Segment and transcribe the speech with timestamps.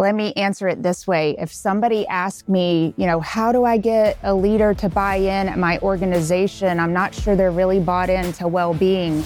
[0.00, 1.36] Let me answer it this way.
[1.38, 5.46] If somebody asked me, you know, how do I get a leader to buy in
[5.46, 6.80] at my organization?
[6.80, 9.22] I'm not sure they're really bought into well being.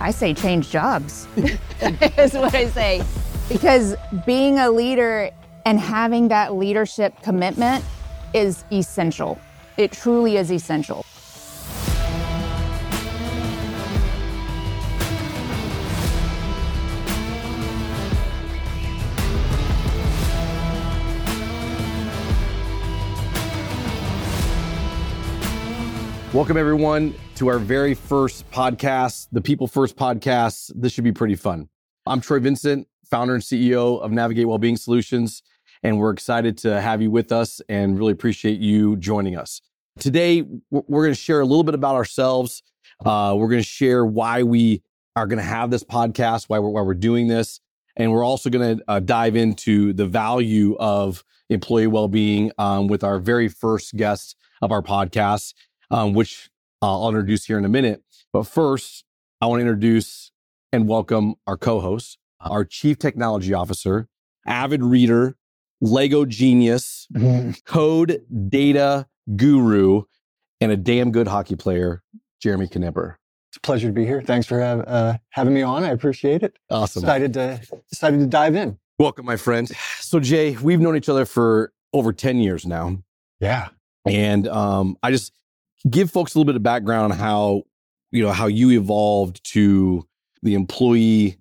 [0.00, 3.02] I say change jobs, is what I say.
[3.50, 5.30] Because being a leader
[5.66, 7.84] and having that leadership commitment
[8.32, 9.38] is essential.
[9.76, 11.04] It truly is essential.
[26.34, 30.70] Welcome, everyone, to our very first podcast, the People First podcast.
[30.76, 31.70] This should be pretty fun.
[32.04, 35.42] I'm Troy Vincent, founder and CEO of Navigate Wellbeing Solutions,
[35.82, 39.62] and we're excited to have you with us and really appreciate you joining us.
[39.98, 42.62] Today, we're going to share a little bit about ourselves.
[43.02, 44.82] Uh, we're going to share why we
[45.16, 47.58] are going to have this podcast, why we're, why we're doing this.
[47.96, 53.02] And we're also going to uh, dive into the value of employee well-being um, with
[53.02, 55.54] our very first guest of our podcast
[55.90, 56.50] um, which
[56.82, 58.02] uh, I'll introduce here in a minute.
[58.32, 59.04] But first,
[59.40, 60.32] I want to introduce
[60.72, 64.08] and welcome our co host, our Chief Technology Officer,
[64.46, 65.36] avid reader,
[65.80, 67.08] Lego genius,
[67.64, 70.02] code data guru,
[70.60, 72.02] and a damn good hockey player,
[72.40, 73.16] Jeremy Knipper.
[73.50, 74.20] It's a pleasure to be here.
[74.20, 75.82] Thanks for have, uh, having me on.
[75.84, 76.58] I appreciate it.
[76.68, 77.00] Awesome.
[77.00, 78.78] Decided to decided to dive in.
[78.98, 79.68] Welcome, my friend.
[80.00, 82.98] So, Jay, we've known each other for over 10 years now.
[83.40, 83.68] Yeah.
[84.04, 85.32] And um, I just,
[85.88, 87.62] give folks a little bit of background on how
[88.10, 90.06] you know how you evolved to
[90.42, 91.38] the employee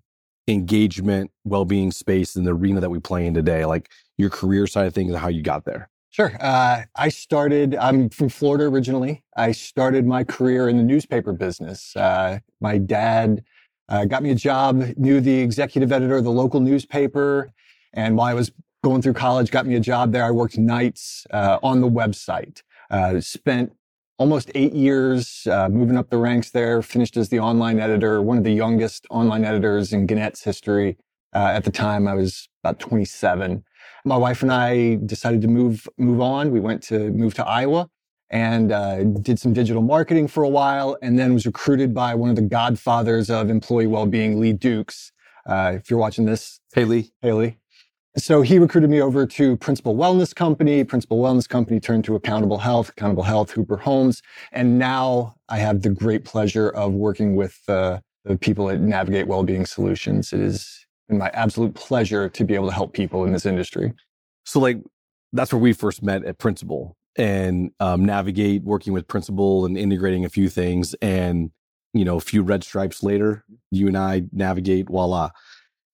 [0.47, 4.87] engagement well-being space in the arena that we play in today like your career side
[4.87, 5.89] of things and how you got there.
[6.09, 9.23] Sure uh, i started i'm from florida originally.
[9.35, 11.95] I started my career in the newspaper business.
[11.95, 13.43] Uh, my dad
[13.89, 17.51] uh, got me a job knew the executive editor of the local newspaper
[17.93, 18.51] and while i was
[18.83, 20.23] going through college got me a job there.
[20.23, 22.61] I worked nights uh, on the website.
[22.89, 23.73] Uh, spent
[24.17, 28.37] almost eight years uh, moving up the ranks there, finished as the online editor, one
[28.37, 30.97] of the youngest online editors in Gannett's history.
[31.35, 33.63] Uh, at the time, I was about 27.
[34.05, 36.51] My wife and I decided to move move on.
[36.51, 37.89] We went to move to Iowa
[38.29, 42.29] and uh, did some digital marketing for a while, and then was recruited by one
[42.29, 45.11] of the godfathers of employee well-being, Lee Dukes.
[45.45, 47.57] Uh, if you're watching this, hey Lee, hey Lee.
[48.17, 50.83] So he recruited me over to Principal Wellness Company.
[50.83, 54.23] Principal Wellness Company turned to Accountable Health, Accountable Health, Hooper Holmes.
[54.51, 59.27] And now I have the great pleasure of working with uh, the people at Navigate
[59.27, 60.33] Wellbeing Solutions.
[60.33, 63.93] It is been my absolute pleasure to be able to help people in this industry.
[64.45, 64.77] So, like,
[65.33, 70.25] that's where we first met at Principal and um, Navigate, working with Principal and integrating
[70.25, 70.95] a few things.
[71.01, 71.51] And,
[71.93, 75.29] you know, a few red stripes later, you and I navigate, voila.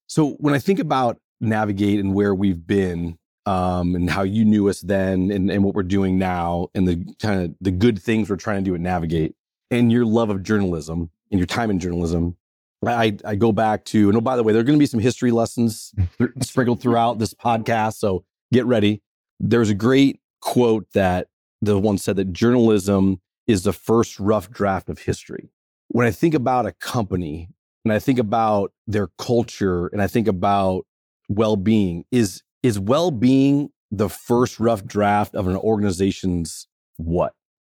[0.08, 4.70] So, when I think about navigate and where we've been um, and how you knew
[4.70, 8.30] us then and, and what we're doing now and the kind of the good things
[8.30, 9.36] we're trying to do at navigate
[9.70, 12.38] and your love of journalism and your time in journalism.
[12.86, 14.86] I, I go back to and oh by the way there are going to be
[14.86, 15.94] some history lessons
[16.42, 19.02] sprinkled throughout this podcast so get ready.
[19.40, 21.28] There's a great quote that
[21.62, 25.50] the one said that journalism is the first rough draft of history.
[25.90, 27.50] When i think about a company
[27.86, 30.86] and i think about their culture and i think about
[31.36, 32.06] well-being.
[32.12, 36.68] Is is well-being the first rough draft of an organization's
[36.98, 37.34] what?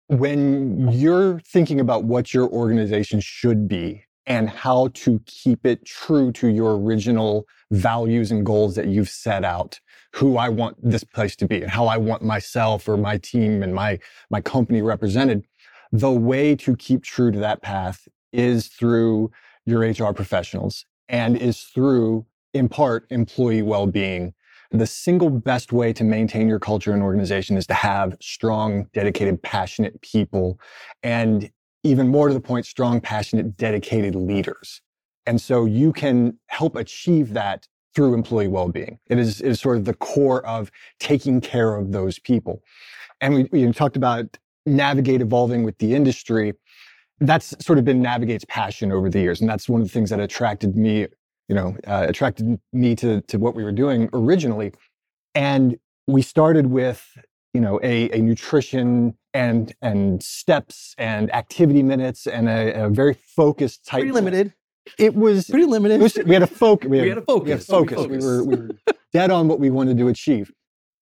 [0.08, 6.32] When you're thinking about what your organization should be and how to keep it true
[6.32, 9.80] to your original values and goals that you've set out
[10.12, 13.62] who i want this place to be and how i want myself or my team
[13.62, 13.98] and my
[14.30, 15.44] my company represented
[15.92, 19.30] the way to keep true to that path is through
[19.64, 22.24] your hr professionals and is through
[22.56, 24.34] in part employee well-being.
[24.72, 29.42] The single best way to maintain your culture and organization is to have strong, dedicated,
[29.42, 30.58] passionate people
[31.02, 31.50] and
[31.84, 34.82] even more to the point, strong, passionate, dedicated leaders.
[35.24, 38.98] And so you can help achieve that through employee well-being.
[39.08, 42.62] It is, it is sort of the core of taking care of those people.
[43.20, 44.36] And we, we talked about
[44.66, 46.52] navigate evolving with the industry.
[47.20, 49.40] That's sort of been Navigate's passion over the years.
[49.40, 51.06] And that's one of the things that attracted me
[51.48, 54.72] you know, uh, attracted me to to what we were doing originally.
[55.34, 57.18] And we started with
[57.54, 63.14] you know a, a nutrition and and steps and activity minutes and a, a very
[63.14, 64.00] focused type.
[64.00, 64.52] Pretty limited.
[64.98, 66.00] It was pretty limited.
[66.00, 66.88] Was, we had a focus.
[66.88, 67.44] We, we, had a focus.
[67.44, 68.06] We had a focus.
[68.06, 68.70] We, were, we were
[69.12, 70.52] dead on what we wanted to achieve.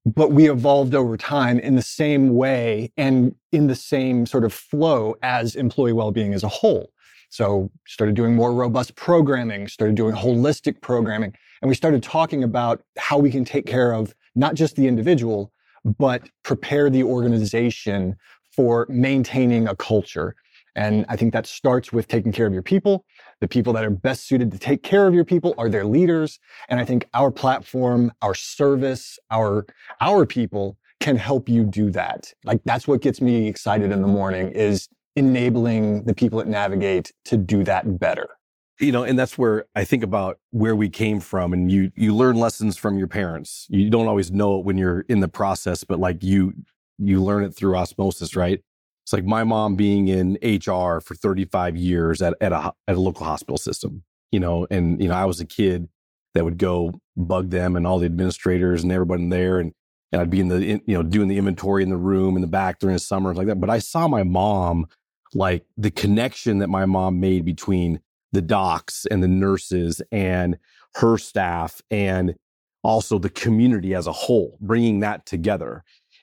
[0.06, 4.52] But we evolved over time in the same way and in the same sort of
[4.52, 6.90] flow as employee well-being as a whole.
[7.34, 12.84] So started doing more robust programming, started doing holistic programming, and we started talking about
[12.96, 15.50] how we can take care of not just the individual,
[15.84, 18.14] but prepare the organization
[18.54, 20.36] for maintaining a culture.
[20.76, 23.04] And I think that starts with taking care of your people.
[23.40, 26.38] The people that are best suited to take care of your people are their leaders.
[26.68, 29.66] And I think our platform, our service, our,
[30.00, 32.32] our people can help you do that.
[32.44, 37.12] Like that's what gets me excited in the morning is enabling the people at Navigate
[37.26, 38.28] to do that better.
[38.80, 42.14] You know, and that's where I think about where we came from and you you
[42.14, 43.66] learn lessons from your parents.
[43.70, 46.54] You don't always know it when you're in the process, but like you
[46.98, 48.60] you learn it through osmosis, right?
[49.04, 53.00] It's like my mom being in HR for 35 years at, at a at a
[53.00, 54.02] local hospital system,
[54.32, 55.88] you know, and you know, I was a kid
[56.34, 59.72] that would go bug them and all the administrators and everybody there and
[60.10, 62.40] and I'd be in the in, you know doing the inventory in the room in
[62.40, 63.60] the back during the summer like that.
[63.60, 64.86] But I saw my mom
[65.34, 68.00] like the connection that my mom made between
[68.32, 70.58] the docs and the nurses and
[70.96, 72.34] her staff and
[72.82, 75.82] also the community as a whole, bringing that together.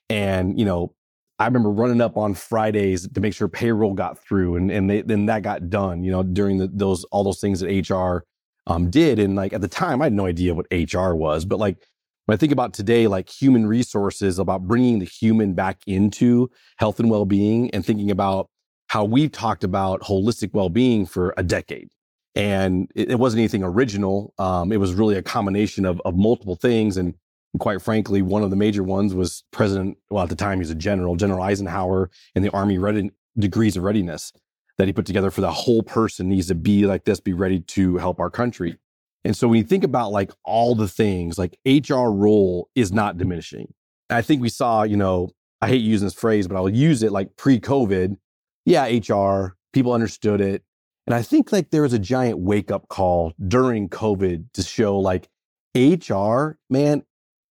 [0.10, 0.94] And you know,
[1.40, 5.02] I remember running up on Fridays to make sure payroll got through, and and they,
[5.02, 6.04] then that got done.
[6.04, 8.24] You know, during the, those all those things that HR
[8.68, 11.57] um, did, and like at the time, I had no idea what HR was, but
[11.57, 11.78] like
[12.25, 17.00] when I think about today, like human resources, about bringing the human back into health
[17.00, 18.50] and well being and thinking about
[18.92, 21.88] how we've talked about holistic well being for a decade.
[22.36, 24.34] And it, it wasn't anything original.
[24.38, 26.98] Um, it was really a combination of, of multiple things.
[26.98, 27.16] And
[27.58, 30.72] quite frankly, one of the major ones was President, well, at the time he was
[30.72, 34.34] a general, General Eisenhower and the Army ready, degrees of readiness
[34.78, 37.62] that he put together for the whole person needs to be like this, be ready
[37.62, 38.78] to help our country.
[39.24, 43.18] And so when you think about like all the things, like HR role is not
[43.18, 43.74] diminishing.
[44.10, 45.30] I think we saw, you know,
[45.62, 48.18] I hate using this phrase, but I'll use it like pre COVID.
[48.66, 50.63] Yeah, HR, people understood it.
[51.08, 55.00] And I think like there was a giant wake up call during COVID to show
[55.00, 55.28] like
[55.75, 57.04] HR, man,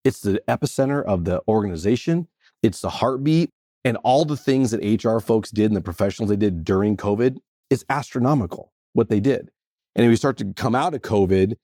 [0.05, 2.29] it's the epicenter of the organization.
[2.62, 3.51] It's the heartbeat
[3.85, 7.39] and all the things that HR folks did and the professionals they did during COVID
[7.71, 9.51] is astronomical what they did.
[9.95, 11.55] And if we start to come out of COVID,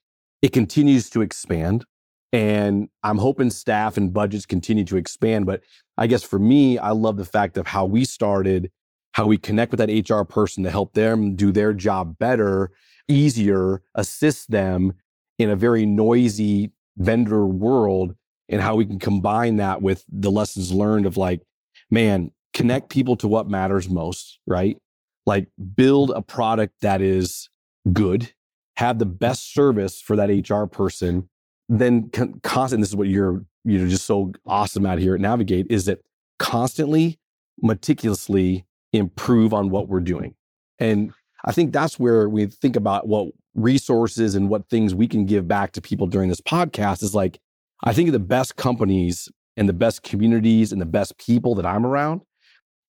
[0.41, 1.85] it continues to expand.
[2.33, 5.45] And I'm hoping staff and budgets continue to expand.
[5.45, 5.61] But
[5.97, 8.71] I guess for me, I love the fact of how we started,
[9.17, 12.69] how we connect with that HR person to help them do their job better,
[13.07, 14.93] easier, assist them
[15.39, 18.13] in a very noisy vendor world,
[18.47, 21.41] and how we can combine that with the lessons learned of like,
[21.89, 24.77] man, connect people to what matters most, right?
[25.25, 27.49] Like build a product that is
[27.91, 28.31] good,
[28.77, 31.27] have the best service for that HR person,
[31.67, 32.83] then con- constant.
[32.83, 36.01] This is what you're you know just so awesome out here at Navigate is that
[36.37, 37.17] constantly,
[37.63, 38.67] meticulously
[38.97, 40.35] improve on what we're doing,
[40.79, 41.13] and
[41.45, 45.47] I think that's where we think about what resources and what things we can give
[45.47, 47.39] back to people during this podcast is like
[47.83, 51.65] I think of the best companies and the best communities and the best people that
[51.65, 52.21] I'm around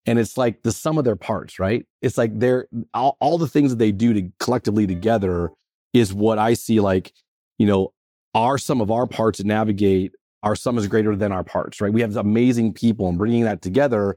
[0.07, 1.87] and it's like the sum of their parts right?
[2.03, 5.51] It's like they're all, all the things that they do to collectively together
[5.95, 7.13] is what i see like
[7.57, 7.93] you know
[8.35, 10.13] our sum of our parts to navigate
[10.43, 11.93] our sum is greater than our parts right?
[11.93, 14.17] We have amazing people and bringing that together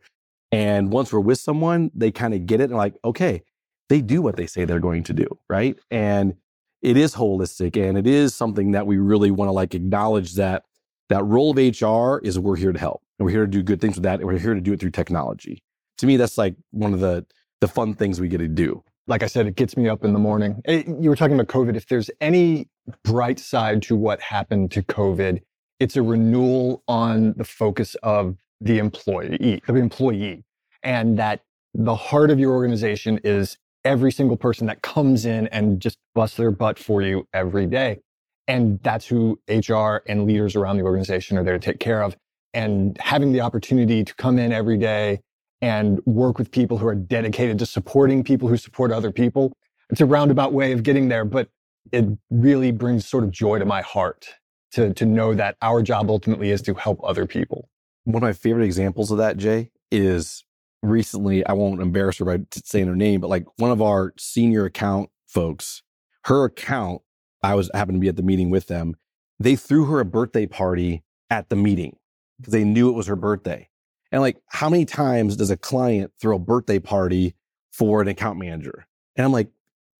[0.52, 3.42] and once we're with someone they kind of get it and like okay
[3.90, 6.36] they do what they say they're going to do right and
[6.82, 10.64] it is holistic and it is something that we really want to like acknowledge that
[11.10, 13.82] that role of hr is we're here to help and we're here to do good
[13.82, 15.64] things with that and we're here to do it through technology
[16.02, 17.26] to me, that's like one of the
[17.62, 18.84] the fun things we get to do.
[19.06, 20.62] Like I said, it gets me up in the morning.
[20.66, 21.76] It, you were talking about COVID.
[21.76, 22.70] If there's any
[23.04, 25.42] bright side to what happened to COVID,
[25.80, 30.44] it's a renewal on the focus of the employee, the employee,
[30.84, 31.42] and that
[31.74, 36.38] the heart of your organization is every single person that comes in and just busts
[36.38, 38.00] their butt for you every day.
[38.48, 42.16] And that's who HR and leaders around the organization are there to take care of.
[42.54, 45.22] And having the opportunity to come in every day
[45.62, 49.54] and work with people who are dedicated to supporting people who support other people.
[49.90, 51.50] It's a roundabout way of getting there, but
[51.92, 54.28] it really brings sort of joy to my heart
[54.72, 57.70] to, to know that our job ultimately is to help other people.
[58.04, 60.44] One of my favorite examples of that, Jay, is
[60.82, 64.66] recently, I won't embarrass her by saying her name, but like one of our senior
[64.66, 65.84] account folks,
[66.26, 67.02] her account,
[67.44, 68.96] I was happened to be at the meeting with them.
[69.40, 71.98] They threw her a birthday party at the meeting
[72.40, 73.70] because they knew it was her birthday.
[74.12, 77.36] And like, how many times does a client throw a birthday party
[77.72, 78.86] for an account manager?
[79.16, 79.50] And I'm like,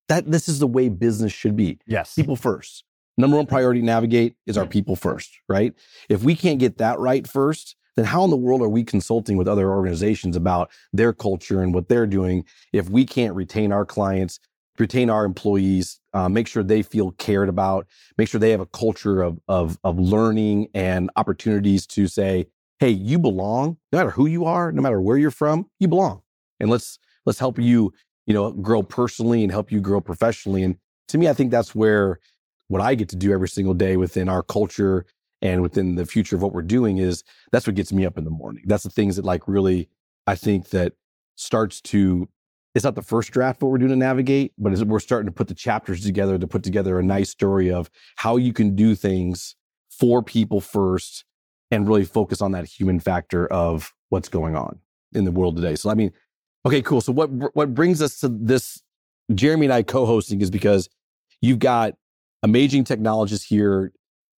[0.10, 1.80] that this is the way business should be.
[1.88, 2.16] Yes.
[2.16, 2.84] People first.
[3.18, 5.74] Number one priority navigate is our people first, right?
[6.10, 9.38] If we can't get that right first, then how in the world are we consulting
[9.38, 12.44] with other organizations about their culture and what they're doing
[12.74, 14.40] if we can't retain our clients,
[14.80, 17.86] retain our employees, uh, make sure they feel cared about,
[18.18, 22.48] make sure they have a culture of, of, of learning and opportunities to say,
[22.80, 26.24] hey, you belong, no matter who you are, no matter where you're from, you belong.
[26.60, 27.94] And let's let's help you,
[28.26, 30.64] you know, grow personally and help you grow professionally.
[30.64, 30.76] And
[31.10, 32.20] to me, I think that's where
[32.68, 35.06] what I get to do every single day within our culture
[35.42, 38.24] and within the future of what we're doing is that's what gets me up in
[38.24, 38.64] the morning.
[38.66, 39.90] That's the things that like really
[40.28, 40.94] I think that
[41.36, 42.30] starts to
[42.74, 45.48] it's not the first draft what we're doing to navigate, but we're starting to put
[45.50, 49.56] the chapters together to put together a nice story of how you can do things
[49.90, 51.26] for people first
[51.70, 54.80] and really focus on that human factor of what's going on
[55.14, 55.76] in the world today.
[55.76, 56.12] So I mean,
[56.66, 57.02] okay, cool.
[57.02, 58.82] So what what brings us to this
[59.34, 60.90] Jeremy and I co-hosting is because
[61.42, 61.96] you've got
[62.44, 63.92] amazing technologists here.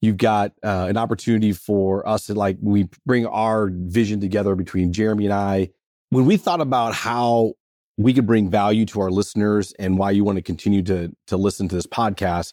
[0.03, 4.91] You've got uh, an opportunity for us to like we bring our vision together between
[4.91, 5.69] Jeremy and I.
[6.10, 7.53] When we thought about how
[7.98, 11.38] we could bring value to our listeners and why you want to continue to to
[11.38, 12.51] listen to this podcast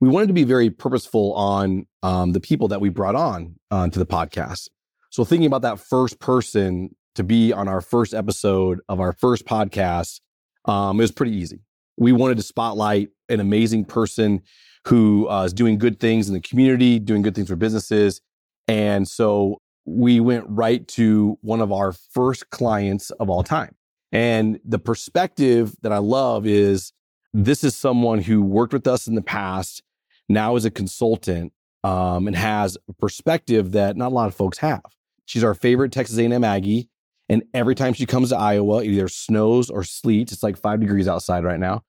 [0.00, 3.88] we wanted to be very purposeful on um, the people that we brought on uh,
[3.88, 4.68] to the podcast
[5.10, 9.46] so thinking about that first person to be on our first episode of our first
[9.46, 10.20] podcast
[10.66, 11.60] um, it was pretty easy
[11.96, 14.42] we wanted to spotlight an amazing person
[14.86, 18.20] who uh, is doing good things in the community doing good things for businesses
[18.68, 23.74] and so we went right to one of our first clients of all time
[24.14, 26.92] and the perspective that I love is
[27.32, 29.82] this is someone who worked with us in the past,
[30.28, 34.58] now is a consultant, um, and has a perspective that not a lot of folks
[34.58, 34.84] have.
[35.24, 36.88] She's our favorite Texas A&M Aggie,
[37.28, 40.32] and every time she comes to Iowa, either snows or sleets.
[40.32, 41.82] It's like five degrees outside right now.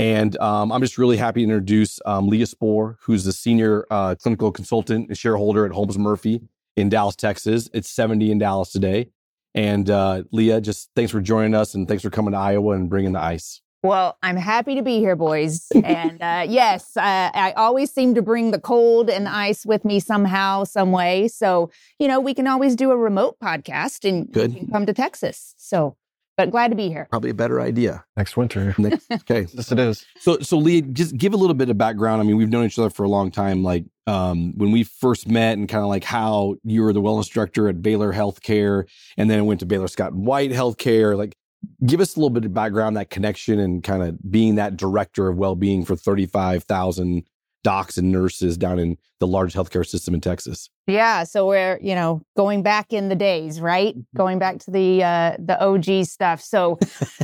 [0.00, 4.14] And um, I'm just really happy to introduce um, Leia Spoor, who's the senior uh,
[4.14, 6.40] clinical consultant and shareholder at Holmes Murphy
[6.74, 7.68] in Dallas, Texas.
[7.74, 9.10] It's 70 in Dallas today.
[9.54, 12.88] And uh, Leia, just thanks for joining us and thanks for coming to Iowa and
[12.88, 13.60] bringing the ice.
[13.82, 15.66] Well, I'm happy to be here, boys.
[15.74, 19.84] and uh, yes, uh, I always seem to bring the cold and the ice with
[19.84, 21.28] me somehow, some way.
[21.28, 24.66] So, you know, we can always do a remote podcast and Good.
[24.72, 25.54] come to Texas.
[25.58, 25.96] So
[26.40, 27.06] but glad to be here.
[27.10, 28.74] Probably a better idea next winter.
[28.78, 30.06] Next, okay, yes, it is.
[30.20, 32.22] So, so Lee, just give a little bit of background.
[32.22, 33.62] I mean, we've known each other for a long time.
[33.62, 37.30] Like um, when we first met, and kind of like how you were the wellness
[37.30, 38.84] director at Baylor Healthcare,
[39.18, 41.16] and then it went to Baylor Scott and White Healthcare.
[41.16, 41.36] Like,
[41.84, 45.28] give us a little bit of background, that connection, and kind of being that director
[45.28, 47.24] of well-being for thirty-five thousand
[47.62, 50.70] docs and nurses down in the large healthcare system in Texas.
[50.86, 53.94] Yeah, so we're you know going back in the days, right?
[53.94, 54.16] Mm-hmm.
[54.16, 56.40] Going back to the uh, the OG stuff.
[56.40, 56.78] So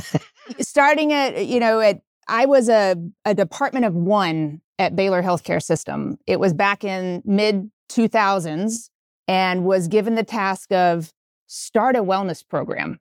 [0.59, 5.61] starting at you know at I was a a department of one at Baylor Healthcare
[5.61, 6.17] System.
[6.27, 8.89] It was back in mid 2000s
[9.27, 11.11] and was given the task of
[11.47, 12.99] start a wellness program.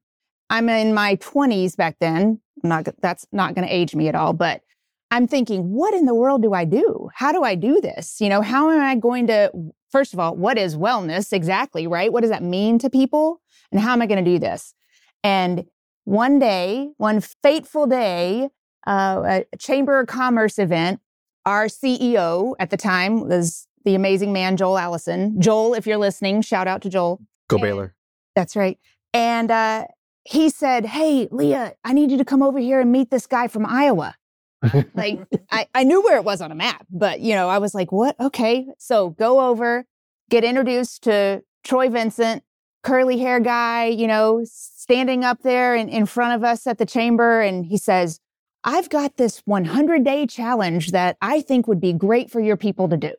[0.48, 2.40] I'm in my 20s back then.
[2.62, 4.62] I'm not that's not going to age me at all, but
[5.10, 7.08] I'm thinking, what in the world do I do?
[7.14, 8.20] How do I do this?
[8.20, 9.50] You know, how am I going to,
[9.90, 12.12] first of all, what is wellness exactly, right?
[12.12, 13.40] What does that mean to people?
[13.70, 14.74] And how am I going to do this?
[15.22, 15.64] And
[16.04, 18.48] one day, one fateful day,
[18.86, 21.00] uh, a Chamber of Commerce event,
[21.44, 25.40] our CEO at the time was the amazing man, Joel Allison.
[25.40, 27.20] Joel, if you're listening, shout out to Joel.
[27.48, 27.94] Go and, Baylor.
[28.34, 28.78] That's right.
[29.14, 29.86] And uh,
[30.24, 33.46] he said, Hey, Leia, I need you to come over here and meet this guy
[33.46, 34.16] from Iowa
[34.94, 35.20] like
[35.50, 37.92] I, I knew where it was on a map, but you know, I was like,
[37.92, 38.18] what?
[38.18, 38.66] Okay.
[38.78, 39.84] So go over,
[40.30, 42.42] get introduced to Troy Vincent,
[42.82, 46.86] curly hair guy, you know, standing up there in, in front of us at the
[46.86, 47.40] chamber.
[47.40, 48.20] And he says,
[48.64, 52.88] I've got this 100 day challenge that I think would be great for your people
[52.88, 53.12] to do.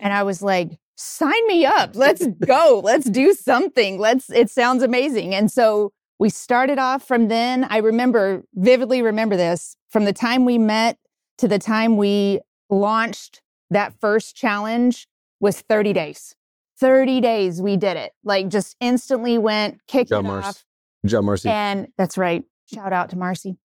[0.00, 1.94] and I was like, sign me up.
[1.94, 2.80] Let's go.
[2.82, 3.98] Let's do something.
[3.98, 5.34] Let's, it sounds amazing.
[5.34, 7.64] And so we started off from then.
[7.64, 10.98] I remember, vividly remember this from the time we met
[11.38, 12.40] to the time we
[12.70, 15.06] launched that first challenge
[15.40, 16.34] was 30 days.
[16.80, 18.12] 30 days we did it.
[18.24, 20.44] Like just instantly went, kicked Joe it Mars.
[20.44, 20.64] off.
[21.06, 21.48] Joe Marcy.
[21.48, 22.44] And that's right.
[22.72, 23.56] Shout out to Marcy.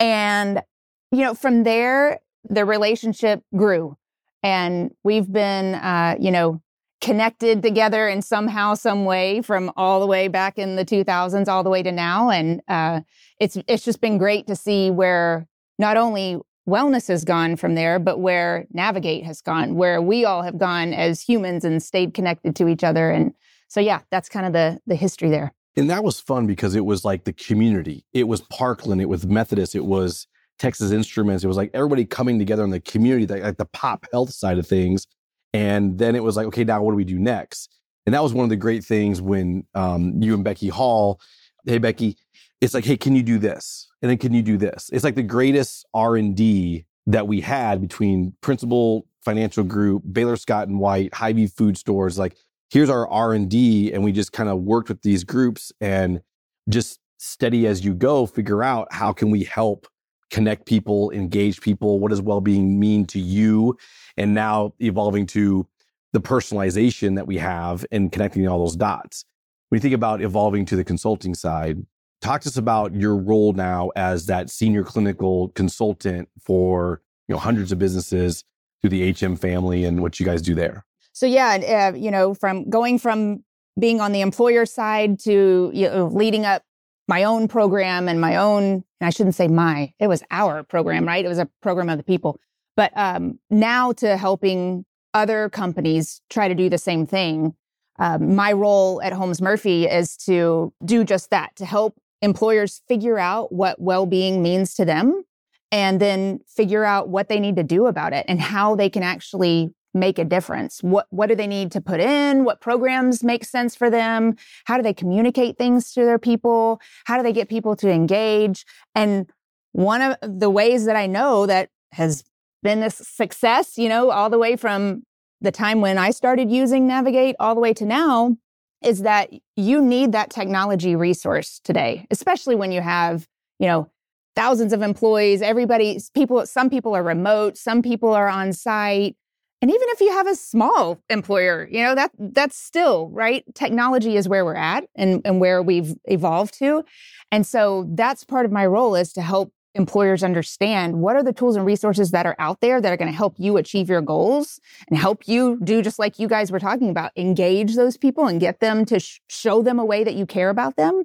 [0.00, 0.62] and,
[1.10, 3.96] you know, from there, the relationship grew.
[4.42, 6.60] And we've been, uh, you know,
[7.04, 11.62] connected together in somehow, some way from all the way back in the 2000s all
[11.62, 12.30] the way to now.
[12.30, 13.02] And uh,
[13.38, 15.46] it's it's just been great to see where
[15.78, 20.42] not only wellness has gone from there, but where Navigate has gone, where we all
[20.42, 23.10] have gone as humans and stayed connected to each other.
[23.10, 23.34] And
[23.68, 25.52] so, yeah, that's kind of the the history there.
[25.76, 28.06] And that was fun because it was like the community.
[28.14, 29.02] It was Parkland.
[29.02, 29.74] It was Methodist.
[29.74, 30.26] It was
[30.58, 31.44] Texas Instruments.
[31.44, 34.56] It was like everybody coming together in the community, like, like the pop health side
[34.56, 35.06] of things.
[35.54, 37.70] And then it was like, okay, now what do we do next?
[38.04, 41.18] And that was one of the great things when um, you and Becky Hall,
[41.64, 42.18] hey, Becky,
[42.60, 43.88] it's like, hey, can you do this?
[44.04, 44.90] and then can you do this?
[44.92, 50.78] It's like the greatest R&D that we had between Principal Financial Group, Baylor Scott and
[50.78, 52.18] White, Hy-Vee Food Stores.
[52.18, 52.36] Like,
[52.68, 56.20] here's our R&D, and we just kind of worked with these groups and
[56.68, 59.88] just steady as you go, figure out how can we help
[60.30, 61.98] connect people, engage people.
[61.98, 63.78] What does well-being mean to you?
[64.16, 65.66] And now evolving to
[66.12, 69.24] the personalization that we have and connecting all those dots.
[69.68, 71.84] When you think about evolving to the consulting side,
[72.20, 77.38] talk to us about your role now as that senior clinical consultant for you know
[77.40, 78.44] hundreds of businesses
[78.80, 80.84] through the HM family and what you guys do there.
[81.12, 83.44] So yeah, uh, you know, from going from
[83.78, 86.62] being on the employer side to you know, leading up
[87.08, 91.06] my own program and my own, and I shouldn't say my, it was our program,
[91.06, 91.24] right?
[91.24, 92.38] It was a program of the people.
[92.76, 97.54] But um, now to helping other companies try to do the same thing.
[97.98, 103.18] Um, my role at Holmes Murphy is to do just that, to help employers figure
[103.18, 105.22] out what well being means to them
[105.70, 109.02] and then figure out what they need to do about it and how they can
[109.02, 110.82] actually make a difference.
[110.82, 112.44] What what do they need to put in?
[112.44, 114.36] What programs make sense for them?
[114.64, 116.80] How do they communicate things to their people?
[117.04, 118.64] How do they get people to engage?
[118.94, 119.30] And
[119.72, 122.24] one of the ways that I know that has
[122.64, 125.04] been a success, you know, all the way from
[125.40, 128.36] the time when I started using Navigate all the way to now
[128.82, 133.28] is that you need that technology resource today, especially when you have,
[133.58, 133.88] you know,
[134.34, 139.16] thousands of employees, everybody, people, some people are remote, some people are on site.
[139.62, 143.44] And even if you have a small employer, you know, that that's still, right?
[143.54, 146.84] Technology is where we're at and, and where we've evolved to.
[147.30, 151.32] And so that's part of my role is to help employers understand what are the
[151.32, 154.00] tools and resources that are out there that are going to help you achieve your
[154.00, 158.26] goals and help you do just like you guys were talking about engage those people
[158.26, 161.04] and get them to sh- show them a way that you care about them.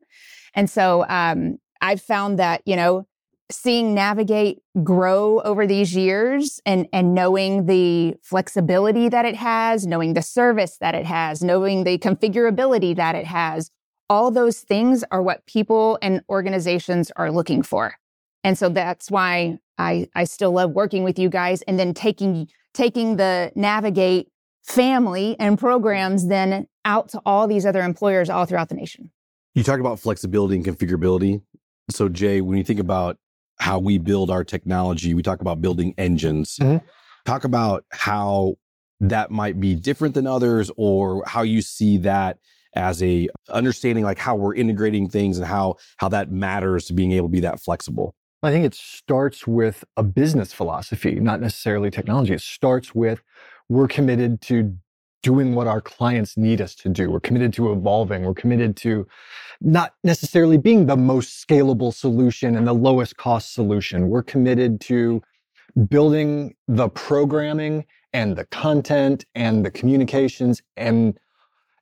[0.53, 3.05] And so um, i've found that you know
[3.51, 10.13] seeing navigate grow over these years and and knowing the flexibility that it has knowing
[10.13, 13.71] the service that it has knowing the configurability that it has
[14.09, 17.95] all those things are what people and organizations are looking for
[18.43, 22.49] and so that's why I, I still love working with you guys and then taking,
[22.73, 24.29] taking the Navigate
[24.63, 29.11] family and programs then out to all these other employers all throughout the nation.
[29.55, 31.41] You talk about flexibility and configurability.
[31.89, 33.17] So, Jay, when you think about
[33.59, 36.57] how we build our technology, we talk about building engines.
[36.61, 36.85] Mm-hmm.
[37.25, 38.55] Talk about how
[39.01, 42.37] that might be different than others or how you see that
[42.75, 47.11] as a understanding like how we're integrating things and how how that matters to being
[47.13, 51.91] able to be that flexible I think it starts with a business philosophy, not necessarily
[51.91, 52.33] technology.
[52.33, 53.21] It starts with
[53.67, 54.75] we're committed to
[55.21, 57.09] doing what our clients need us to do.
[57.09, 58.23] We're committed to evolving.
[58.23, 59.05] We're committed to
[59.59, 64.07] not necessarily being the most scalable solution and the lowest cost solution.
[64.07, 65.21] We're committed to
[65.89, 71.19] building the programming and the content and the communications and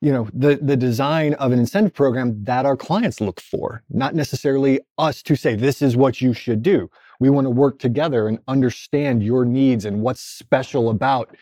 [0.00, 4.14] you know the the design of an incentive program that our clients look for not
[4.14, 6.88] necessarily us to say this is what you should do
[7.20, 11.36] we want to work together and understand your needs and what's special about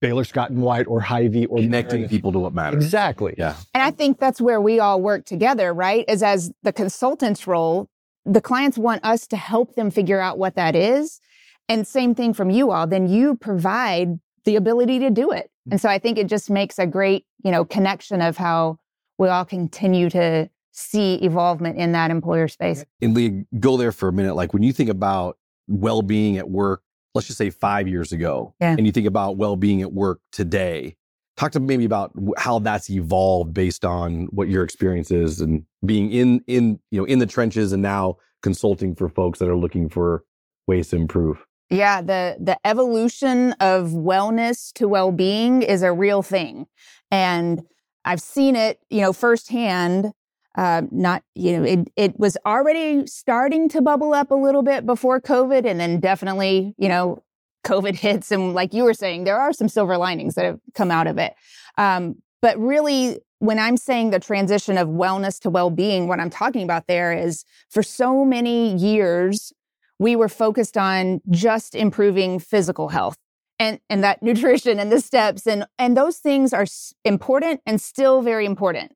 [0.00, 2.84] Baylor Scott and White or Hy-Vee or connecting people to what matters.
[2.84, 3.34] Exactly.
[3.38, 3.56] Yeah.
[3.74, 6.04] And I think that's where we all work together, right?
[6.06, 7.88] Is as the consultant's role,
[8.24, 11.20] the clients want us to help them figure out what that is.
[11.68, 15.50] And same thing from you all, then you provide the ability to do it.
[15.50, 15.72] Mm-hmm.
[15.72, 18.78] And so I think it just makes a great, you know, connection of how
[19.18, 22.84] we all continue to see evolvement in that employer space.
[23.02, 24.34] And Lee, go there for a minute.
[24.34, 25.36] Like when you think about
[25.68, 26.82] well-being at work,
[27.14, 28.74] let's just say five years ago, yeah.
[28.76, 30.96] and you think about well-being at work today,
[31.36, 36.10] talk to maybe about how that's evolved based on what your experience is and being
[36.10, 39.88] in in you know in the trenches and now consulting for folks that are looking
[39.88, 40.24] for
[40.66, 41.44] ways to improve.
[41.70, 46.66] Yeah, the the evolution of wellness to well-being is a real thing.
[47.10, 47.62] And
[48.04, 50.12] I've seen it, you know, firsthand.
[50.56, 54.86] Uh, not, you know, it, it was already starting to bubble up a little bit
[54.86, 55.66] before COVID.
[55.66, 57.22] And then definitely, you know,
[57.66, 58.30] COVID hits.
[58.30, 61.18] And like you were saying, there are some silver linings that have come out of
[61.18, 61.34] it.
[61.76, 66.30] Um, but really, when I'm saying the transition of wellness to well being, what I'm
[66.30, 69.52] talking about there is for so many years,
[69.98, 73.16] we were focused on just improving physical health
[73.58, 75.46] and and that nutrition and the steps.
[75.46, 76.66] And and those things are
[77.04, 78.92] important and still very important.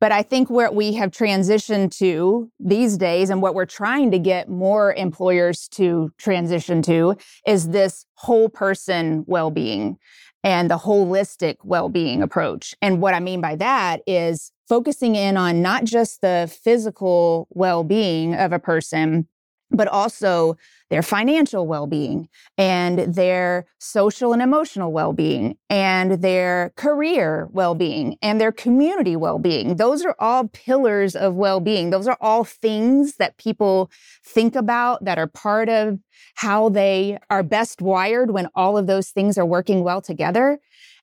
[0.00, 4.18] But i think where we have transitioned to these days and what we're trying to
[4.18, 9.98] get more employers to transition to is this whole person well-being
[10.44, 12.74] and the holistic well-being approach.
[12.82, 18.34] And what i mean by that is focusing in on not just the physical well-being
[18.34, 19.28] of a person
[19.72, 20.56] but also
[20.90, 27.74] their financial well being and their social and emotional well being and their career well
[27.74, 29.76] being and their community well being.
[29.76, 31.90] Those are all pillars of well being.
[31.90, 33.90] Those are all things that people
[34.24, 35.98] think about that are part of
[36.34, 40.58] how they are best wired when all of those things are working well together.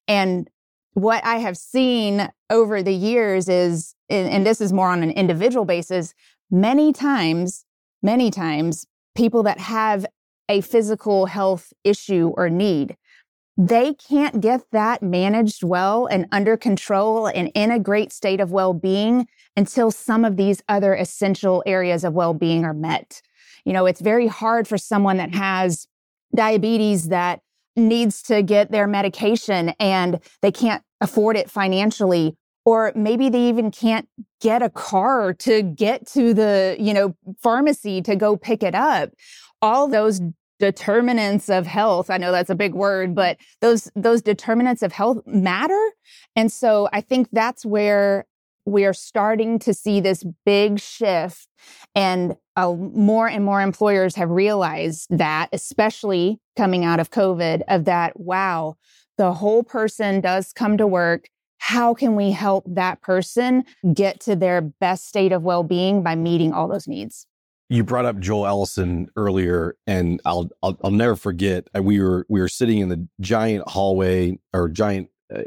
[0.07, 0.49] And
[0.93, 5.65] what I have seen over the years is, and this is more on an individual
[5.65, 6.13] basis,
[6.51, 7.65] many times
[8.01, 8.85] many times
[9.15, 10.05] people that have
[10.49, 12.95] a physical health issue or need,
[13.57, 18.51] they can't get that managed well and under control and in a great state of
[18.51, 23.21] well being until some of these other essential areas of well being are met.
[23.65, 25.87] You know, it's very hard for someone that has
[26.33, 27.41] diabetes that
[27.75, 33.71] needs to get their medication and they can't afford it financially or maybe they even
[33.71, 34.07] can't
[34.41, 39.11] get a car to get to the, you know, pharmacy to go pick it up.
[39.61, 40.21] All those
[40.59, 45.19] determinants of health, I know that's a big word, but those those determinants of health
[45.25, 45.91] matter.
[46.35, 48.25] And so I think that's where
[48.65, 51.47] we are starting to see this big shift
[51.95, 57.85] and uh, more and more employers have realized that especially coming out of covid of
[57.85, 58.75] that wow
[59.17, 64.35] the whole person does come to work how can we help that person get to
[64.35, 67.27] their best state of well-being by meeting all those needs
[67.69, 71.67] you brought up Joel Allison earlier, and I'll, I'll I'll, never forget.
[71.77, 75.43] Uh, we were we were sitting in the giant hallway or giant uh,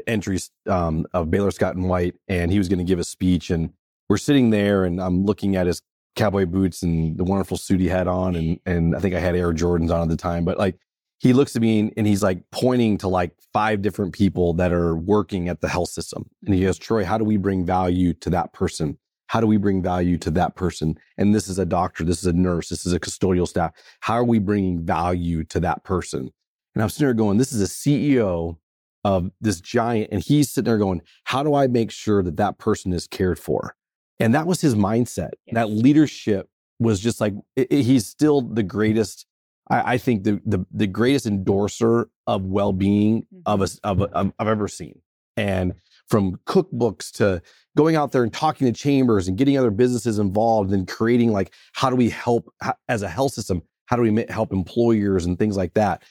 [0.71, 3.71] um, of Baylor Scott and White, and he was going to give a speech, and
[4.07, 5.81] we're sitting there, and I'm looking at his
[6.15, 9.35] cowboy boots and the wonderful suit he had on, and and I think I had
[9.35, 10.77] Air Jordans on at the time, but like
[11.23, 14.93] he looks at me and he's like pointing to like five different people that are
[14.93, 16.29] working at the health system.
[16.45, 18.97] And he goes, Troy, how do we bring value to that person?
[19.27, 20.99] How do we bring value to that person?
[21.17, 23.71] And this is a doctor, this is a nurse, this is a custodial staff.
[24.01, 26.29] How are we bringing value to that person?
[26.75, 28.57] And I'm sitting there going, this is a CEO
[29.05, 30.09] of this giant.
[30.11, 33.39] And he's sitting there going, how do I make sure that that person is cared
[33.39, 33.77] for?
[34.19, 35.31] And that was his mindset.
[35.45, 35.53] Yes.
[35.53, 39.25] That leadership was just like, it, it, he's still the greatest
[39.69, 44.01] I, I think the, the, the greatest endorser of well being of us mm-hmm.
[44.01, 44.99] of, of I've ever seen,
[45.37, 45.73] and
[46.09, 47.41] from cookbooks to
[47.75, 51.53] going out there and talking to chambers and getting other businesses involved and creating like
[51.73, 52.53] how do we help
[52.87, 56.03] as a health system how do we help employers and things like that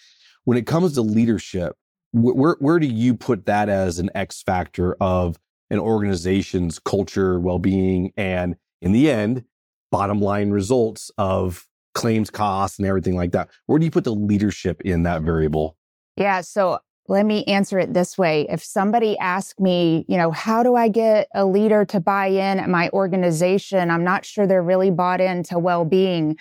[0.45, 1.77] when it comes to leadership
[2.13, 5.39] where where do you put that as an x factor of
[5.71, 9.45] an organization's culture well-being and in the end
[9.91, 13.51] bottom line results of claims costs and everything like that.
[13.67, 15.77] Where do you put the leadership in that variable?
[16.17, 16.41] Yeah.
[16.41, 16.79] So
[17.09, 18.47] let me answer it this way.
[18.49, 22.61] If somebody asked me, you know, how do I get a leader to buy in
[22.61, 23.91] at my organization?
[23.91, 26.37] I'm not sure they're really bought into well being.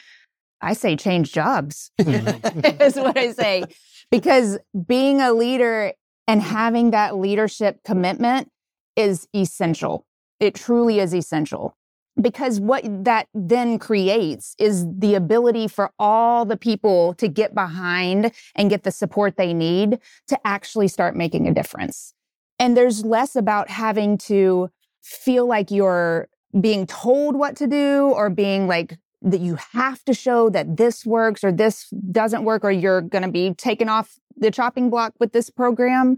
[0.62, 3.64] I say change jobs, is what I say.
[4.12, 5.94] Because being a leader
[6.28, 8.50] and having that leadership commitment
[8.96, 10.06] is essential.
[10.40, 11.76] It truly is essential
[12.19, 18.32] because what that then creates is the ability for all the people to get behind
[18.56, 22.13] and get the support they need to actually start making a difference.
[22.60, 24.69] And there's less about having to
[25.02, 26.28] feel like you're
[26.60, 31.06] being told what to do or being like that you have to show that this
[31.06, 35.13] works or this doesn't work or you're going to be taken off the chopping block
[35.19, 36.17] with this program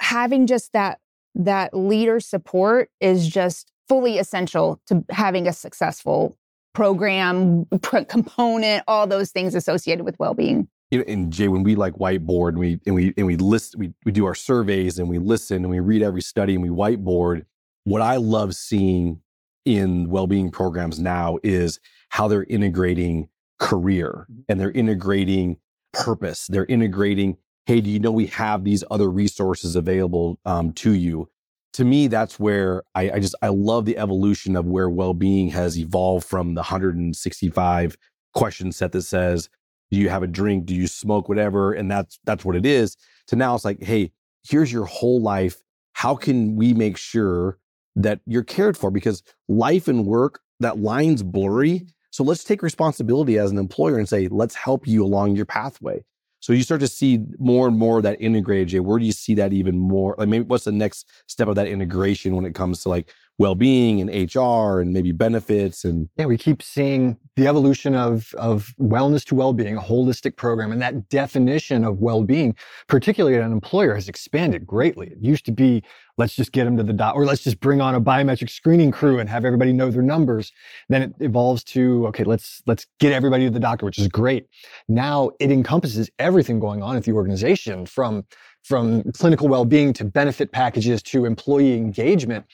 [0.00, 0.98] having just that
[1.34, 6.38] that leader support is just fully essential to having a successful
[6.72, 12.50] program pr- component all those things associated with well-being and Jay, when we like whiteboard
[12.50, 15.58] and we and we and we list, we we do our surveys and we listen
[15.58, 17.46] and we read every study and we whiteboard.
[17.84, 19.22] What I love seeing
[19.64, 25.56] in well-being programs now is how they're integrating career and they're integrating
[25.94, 26.46] purpose.
[26.46, 31.30] They're integrating, hey, do you know we have these other resources available um, to you?
[31.74, 35.78] To me, that's where I, I, just I love the evolution of where well-being has
[35.78, 37.96] evolved from the 165
[38.34, 39.48] question set that says,
[39.90, 40.66] "Do you have a drink?
[40.66, 41.28] Do you smoke?
[41.28, 42.96] Whatever," and that's that's what it is.
[43.28, 45.62] To now, it's like, "Hey, here's your whole life.
[45.94, 47.58] How can we make sure
[47.96, 51.86] that you're cared for?" Because life and work, that line's blurry.
[52.10, 56.04] So let's take responsibility as an employer and say, "Let's help you along your pathway."
[56.42, 58.68] So you start to see more and more of that integrated.
[58.68, 60.16] Jay, where do you see that even more?
[60.18, 64.00] Like maybe what's the next step of that integration when it comes to like well-being
[64.00, 69.24] and HR and maybe benefits and yeah, we keep seeing the evolution of, of wellness
[69.24, 72.54] to well-being, a holistic program, and that definition of well-being,
[72.88, 75.08] particularly at an employer, has expanded greatly.
[75.08, 75.82] It used to be,
[76.18, 78.92] let's just get them to the doc, or let's just bring on a biometric screening
[78.92, 80.52] crew and have everybody know their numbers.
[80.88, 84.46] Then it evolves to, okay, let's let's get everybody to the doctor, which is great.
[84.88, 88.24] Now it encompasses everything going on at the organization, from
[88.62, 92.44] from clinical well-being to benefit packages to employee engagement.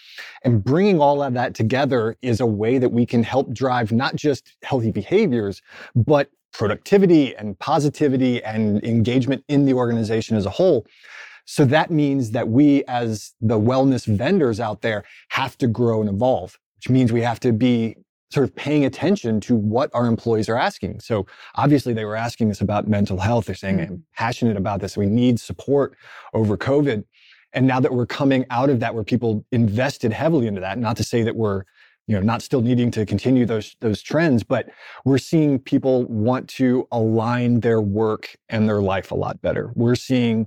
[0.42, 4.16] And bringing all of that together is a way that we can help drive not
[4.16, 5.62] just healthy behaviors
[5.94, 10.86] but productivity and positivity and engagement in the organization as a whole.
[11.44, 16.08] So that means that we as the wellness vendors out there have to grow and
[16.08, 17.96] evolve which means we have to be
[18.30, 21.00] sort of paying attention to what our employees are asking.
[21.00, 23.46] So obviously they were asking us about mental health.
[23.46, 23.92] They're saying, mm-hmm.
[23.94, 24.96] I'm passionate about this.
[24.96, 25.96] We need support
[26.34, 27.04] over COVID.
[27.54, 30.96] And now that we're coming out of that, where people invested heavily into that, not
[30.98, 31.64] to say that we're,
[32.06, 34.68] you know, not still needing to continue those, those trends, but
[35.04, 39.72] we're seeing people want to align their work and their life a lot better.
[39.74, 40.46] We're seeing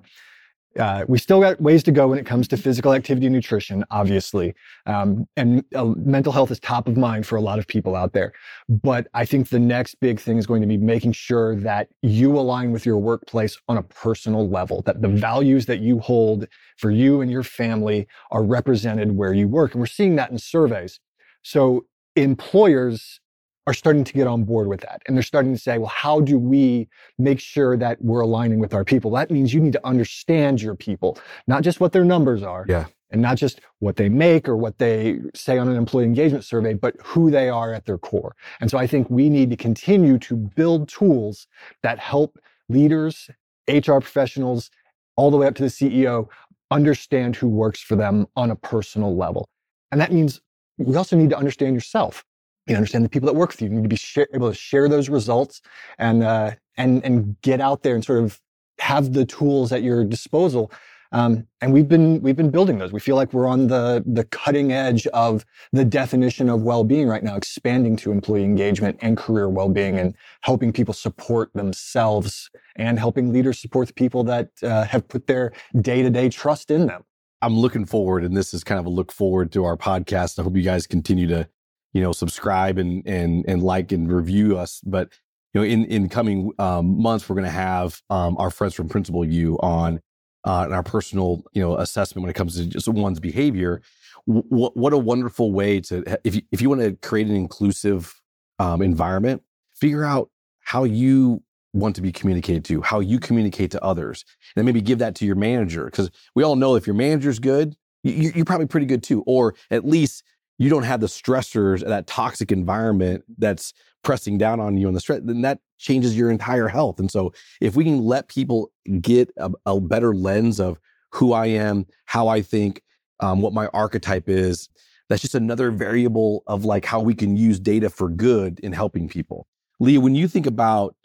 [0.79, 3.83] uh, we still got ways to go when it comes to physical activity and nutrition,
[3.91, 4.53] obviously.
[4.85, 8.13] Um, and uh, mental health is top of mind for a lot of people out
[8.13, 8.33] there.
[8.69, 12.37] But I think the next big thing is going to be making sure that you
[12.37, 16.91] align with your workplace on a personal level, that the values that you hold for
[16.91, 19.73] you and your family are represented where you work.
[19.73, 20.99] And we're seeing that in surveys.
[21.43, 23.20] So employers
[23.67, 25.01] are starting to get on board with that.
[25.05, 28.73] And they're starting to say, well, how do we make sure that we're aligning with
[28.73, 29.11] our people?
[29.11, 32.65] That means you need to understand your people, not just what their numbers are.
[32.67, 32.85] Yeah.
[33.13, 36.73] And not just what they make or what they say on an employee engagement survey,
[36.73, 38.37] but who they are at their core.
[38.61, 41.45] And so I think we need to continue to build tools
[41.83, 43.29] that help leaders,
[43.67, 44.71] HR professionals,
[45.17, 46.29] all the way up to the CEO
[46.71, 49.49] understand who works for them on a personal level.
[49.91, 50.39] And that means
[50.77, 52.23] we also need to understand yourself
[52.71, 53.69] you understand the people that work with you.
[53.69, 55.61] You need to be able to share those results
[55.99, 58.39] and uh, and and get out there and sort of
[58.79, 60.71] have the tools at your disposal.
[61.13, 62.93] Um, and we've been we've been building those.
[62.93, 67.21] We feel like we're on the the cutting edge of the definition of well-being right
[67.21, 73.33] now, expanding to employee engagement and career well-being, and helping people support themselves and helping
[73.33, 77.03] leaders support the people that uh, have put their day-to-day trust in them.
[77.41, 80.39] I'm looking forward, and this is kind of a look forward to our podcast.
[80.39, 81.45] I hope you guys continue to
[81.93, 84.81] you know, subscribe and and and like and review us.
[84.85, 85.09] But
[85.53, 88.89] you know, in in coming um, months, we're going to have um, our friends from
[88.89, 90.01] Principal U on
[90.45, 93.81] uh, and our personal you know assessment when it comes to just one's behavior.
[94.27, 98.19] W- what a wonderful way to if you, if you want to create an inclusive
[98.59, 99.41] um, environment,
[99.75, 100.29] figure out
[100.61, 104.23] how you want to be communicated to, how you communicate to others,
[104.55, 107.75] and maybe give that to your manager because we all know if your manager's good,
[108.03, 110.23] you, you're probably pretty good too, or at least
[110.61, 114.99] you don't have the stressors, that toxic environment that's pressing down on you and the
[114.99, 116.99] stress, then that changes your entire health.
[116.99, 118.71] And so if we can let people
[119.01, 120.79] get a, a better lens of
[121.13, 122.83] who I am, how I think,
[123.21, 124.69] um, what my archetype is,
[125.09, 129.09] that's just another variable of like how we can use data for good in helping
[129.09, 129.47] people.
[129.81, 130.95] Leia, when you think about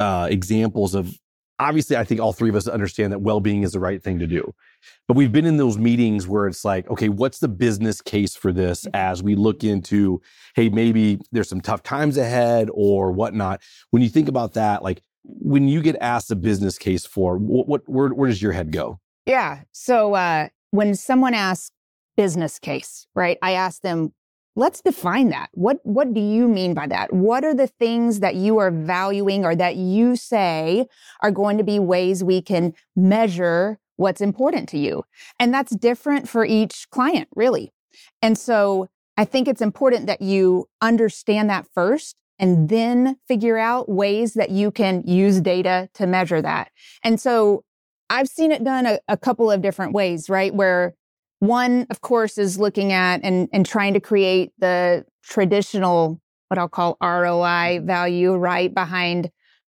[0.00, 1.16] uh, examples of
[1.58, 4.18] obviously, I think all three of us understand that well being is the right thing
[4.18, 4.54] to do.
[5.08, 8.52] But we've been in those meetings where it's like, okay, what's the business case for
[8.52, 8.94] this mm-hmm.
[8.94, 10.20] as we look into,
[10.54, 13.62] hey, maybe there's some tough times ahead or whatnot.
[13.90, 17.68] When you think about that, like when you get asked a business case for, what,
[17.68, 19.00] what where, where does your head go?
[19.24, 19.62] Yeah.
[19.72, 21.70] So uh, when someone asks
[22.16, 24.12] business case, right, I ask them,
[24.56, 25.50] let's define that.
[25.52, 27.12] What what do you mean by that?
[27.12, 30.86] What are the things that you are valuing or that you say
[31.22, 35.04] are going to be ways we can measure what's important to you?
[35.38, 37.72] And that's different for each client, really.
[38.20, 43.88] And so I think it's important that you understand that first and then figure out
[43.88, 46.70] ways that you can use data to measure that.
[47.02, 47.64] And so
[48.10, 50.54] I've seen it done a, a couple of different ways, right?
[50.54, 50.94] Where
[51.40, 56.68] one, of course, is looking at and, and trying to create the traditional, what I'll
[56.68, 59.30] call ROI value, right behind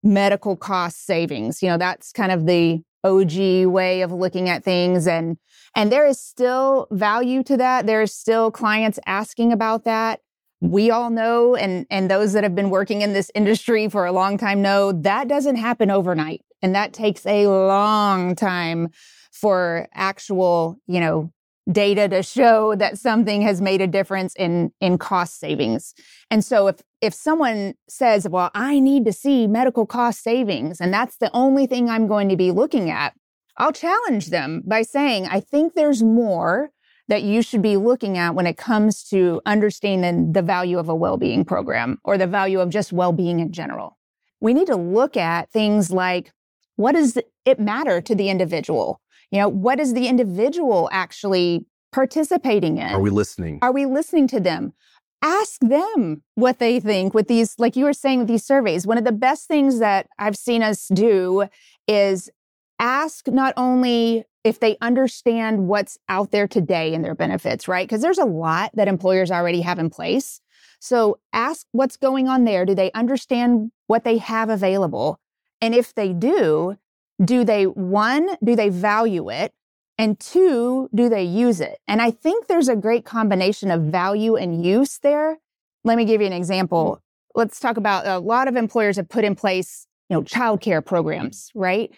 [0.02, 1.62] medical cost savings.
[1.62, 5.06] You know, that's kind of the OG way of looking at things.
[5.06, 5.36] And,
[5.74, 7.86] and there is still value to that.
[7.86, 10.20] There is still clients asking about that.
[10.60, 14.12] We all know, and, and those that have been working in this industry for a
[14.12, 16.42] long time know that doesn't happen overnight.
[16.62, 18.88] And that takes a long time
[19.30, 21.32] for actual, you know,
[21.70, 25.94] data to show that something has made a difference in in cost savings.
[26.30, 30.92] And so if if someone says, "Well, I need to see medical cost savings and
[30.92, 33.14] that's the only thing I'm going to be looking at,"
[33.56, 36.70] I'll challenge them by saying, "I think there's more
[37.08, 40.94] that you should be looking at when it comes to understanding the value of a
[40.94, 43.98] well-being program or the value of just well-being in general.
[44.40, 46.32] We need to look at things like
[46.76, 49.00] what does it matter to the individual?
[49.30, 52.94] You know, what is the individual actually participating in?
[52.94, 53.58] Are we listening?
[53.62, 54.72] Are we listening to them?
[55.20, 58.86] Ask them what they think with these, like you were saying with these surveys.
[58.86, 61.48] One of the best things that I've seen us do
[61.88, 62.30] is
[62.78, 67.86] ask not only if they understand what's out there today in their benefits, right?
[67.86, 70.40] Because there's a lot that employers already have in place.
[70.80, 72.64] So ask what's going on there.
[72.64, 75.18] Do they understand what they have available?
[75.60, 76.78] And if they do,
[77.22, 79.52] do they, one, do they value it?
[79.98, 81.78] And two, do they use it?
[81.88, 85.38] And I think there's a great combination of value and use there.
[85.84, 86.84] Let me give you an example.
[86.84, 87.40] Mm-hmm.
[87.40, 91.50] Let's talk about a lot of employers have put in place, you know, childcare programs,
[91.54, 91.90] right?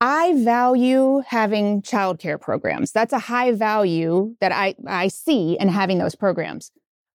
[0.00, 2.92] I value having childcare programs.
[2.92, 6.70] That's a high value that I, I see in having those programs.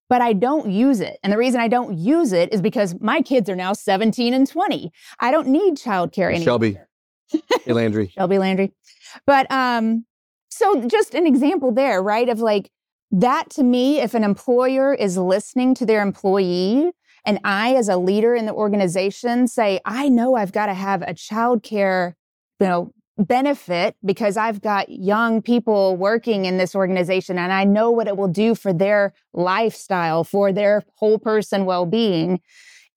[0.09, 1.17] But I don't use it.
[1.23, 4.47] And the reason I don't use it is because my kids are now 17 and
[4.47, 4.91] 20.
[5.19, 6.43] I don't need childcare anymore.
[6.43, 6.77] Shelby.
[7.31, 7.41] Hey,
[7.73, 8.09] Landry.
[8.09, 8.73] Shelby Landry.
[9.25, 10.05] But um,
[10.49, 12.29] so just an example there, right?
[12.29, 12.69] Of like
[13.11, 16.91] that to me, if an employer is listening to their employee,
[17.25, 21.01] and I, as a leader in the organization, say, I know I've got to have
[21.03, 22.15] a childcare,
[22.59, 27.91] you know, benefit because I've got young people working in this organization and I know
[27.91, 32.41] what it will do for their lifestyle, for their whole person well being.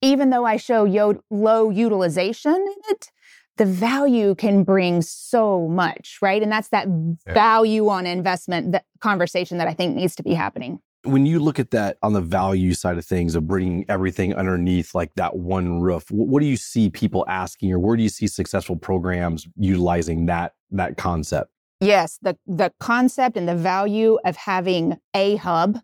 [0.03, 3.11] Even though I show yo- low utilization in it,
[3.57, 6.43] the value can bring so much, right?
[6.43, 7.35] And that's that yeah.
[7.35, 10.81] value on investment that conversation that I think needs to be happening.
[11.05, 14.95] When you look at that on the value side of things of bringing everything underneath
[14.95, 18.27] like that one roof, what do you see people asking or where do you see
[18.27, 21.51] successful programs utilizing that that concept?
[21.81, 25.79] Yes, the the concept and the value of having a hub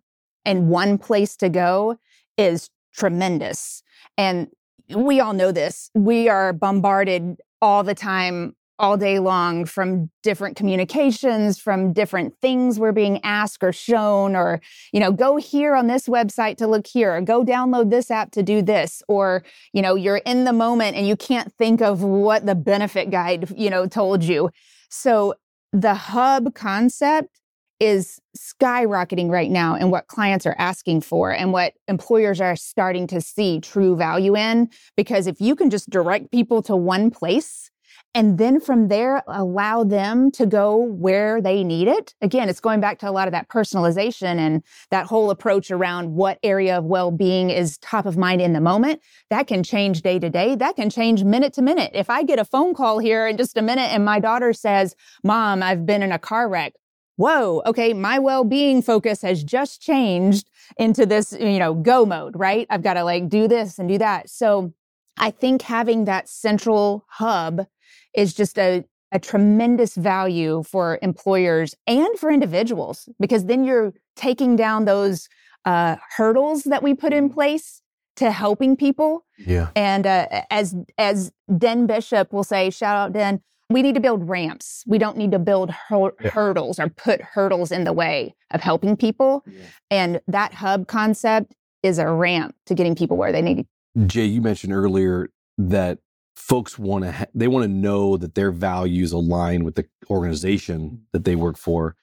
[0.44, 1.98] and one place to go
[2.36, 3.82] is tremendous.
[4.18, 4.48] And
[4.94, 5.90] we all know this.
[5.94, 12.80] We are bombarded all the time all day long from different communications from different things
[12.80, 14.60] we're being asked or shown or
[14.92, 18.32] you know go here on this website to look here or go download this app
[18.32, 22.02] to do this or you know you're in the moment and you can't think of
[22.02, 24.50] what the benefit guide you know told you.
[24.90, 25.34] So
[25.72, 27.40] the hub concept
[27.82, 33.08] is skyrocketing right now and what clients are asking for and what employers are starting
[33.08, 34.70] to see true value in.
[34.96, 37.72] Because if you can just direct people to one place,
[38.14, 42.80] and then from there allow them to go where they need it again it's going
[42.80, 46.84] back to a lot of that personalization and that whole approach around what area of
[46.84, 50.76] well-being is top of mind in the moment that can change day to day that
[50.76, 53.62] can change minute to minute if i get a phone call here in just a
[53.62, 56.74] minute and my daughter says mom i've been in a car wreck
[57.22, 62.34] whoa, okay, my well being focus has just changed into this, you know, go mode,
[62.36, 62.66] right?
[62.68, 64.28] I've got to like do this and do that.
[64.28, 64.72] So
[65.16, 67.66] I think having that central hub
[68.12, 74.56] is just a, a tremendous value for employers and for individuals because then you're taking
[74.56, 75.28] down those
[75.64, 77.82] uh, hurdles that we put in place
[78.16, 79.24] to helping people.
[79.38, 79.68] Yeah.
[79.76, 84.28] And uh, as as Den Bishop will say, shout out Den, we need to build
[84.28, 84.84] ramps.
[84.86, 86.30] We don't need to build hur- yeah.
[86.30, 89.44] hurdles or put hurdles in the way of helping people.
[89.46, 89.62] Yeah.
[89.90, 93.66] And that hub concept is a ramp to getting people where they need.
[93.96, 95.98] To Jay, you mentioned earlier that
[96.36, 101.02] folks want to ha- they want to know that their values align with the organization
[101.12, 101.96] that they work for.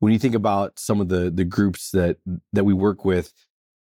[0.00, 2.18] When you think about some of the the groups that
[2.52, 3.32] that we work with,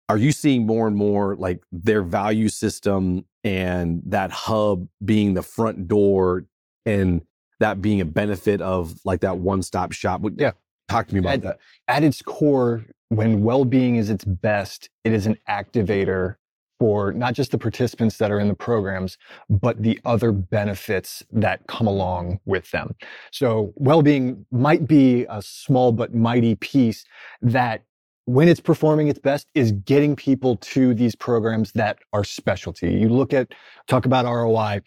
[0.09, 5.43] are you seeing more and more like their value system and that hub being the
[5.43, 6.45] front door
[6.89, 7.23] and
[7.61, 10.23] that being a benefit of like that one stop shop.
[10.37, 10.53] Yeah.
[10.89, 11.59] Talk to me about at, that.
[11.87, 16.37] At its core, when well being is its best, it is an activator
[16.79, 19.19] for not just the participants that are in the programs,
[19.51, 22.95] but the other benefits that come along with them.
[23.33, 27.05] So, well being might be a small but mighty piece
[27.43, 27.83] that
[28.27, 32.93] when it's performing its best is getting people to these programs that are specialty.
[32.93, 33.53] You look at,
[33.87, 34.83] talk about ROI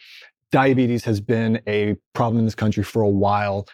[0.51, 3.67] diabetes has been a problem in this country for a while.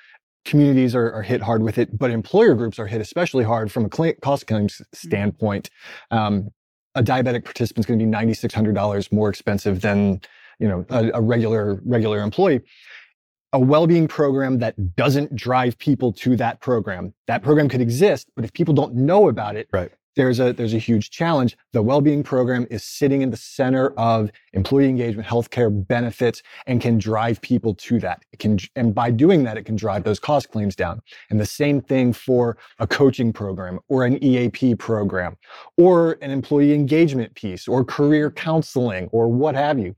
[0.46, 3.86] Communities are, are hit hard with it, but employer groups are hit especially hard from
[3.86, 4.84] a cost cutting mm-hmm.
[4.94, 5.70] standpoint.
[6.12, 6.50] Um,
[6.96, 10.22] a diabetic participant is going to be $9,600 more expensive than
[10.60, 12.62] you know a, a regular regular employee
[13.54, 18.44] a well-being program that doesn't drive people to that program that program could exist but
[18.44, 21.56] if people don't know about it right there's a there's a huge challenge.
[21.72, 26.98] The well-being program is sitting in the center of employee engagement, healthcare benefits, and can
[26.98, 28.24] drive people to that.
[28.34, 31.02] It can, and by doing that, it can drive those cost claims down.
[31.30, 35.38] And the same thing for a coaching program or an EAP program
[35.78, 39.96] or an employee engagement piece or career counseling or what have you.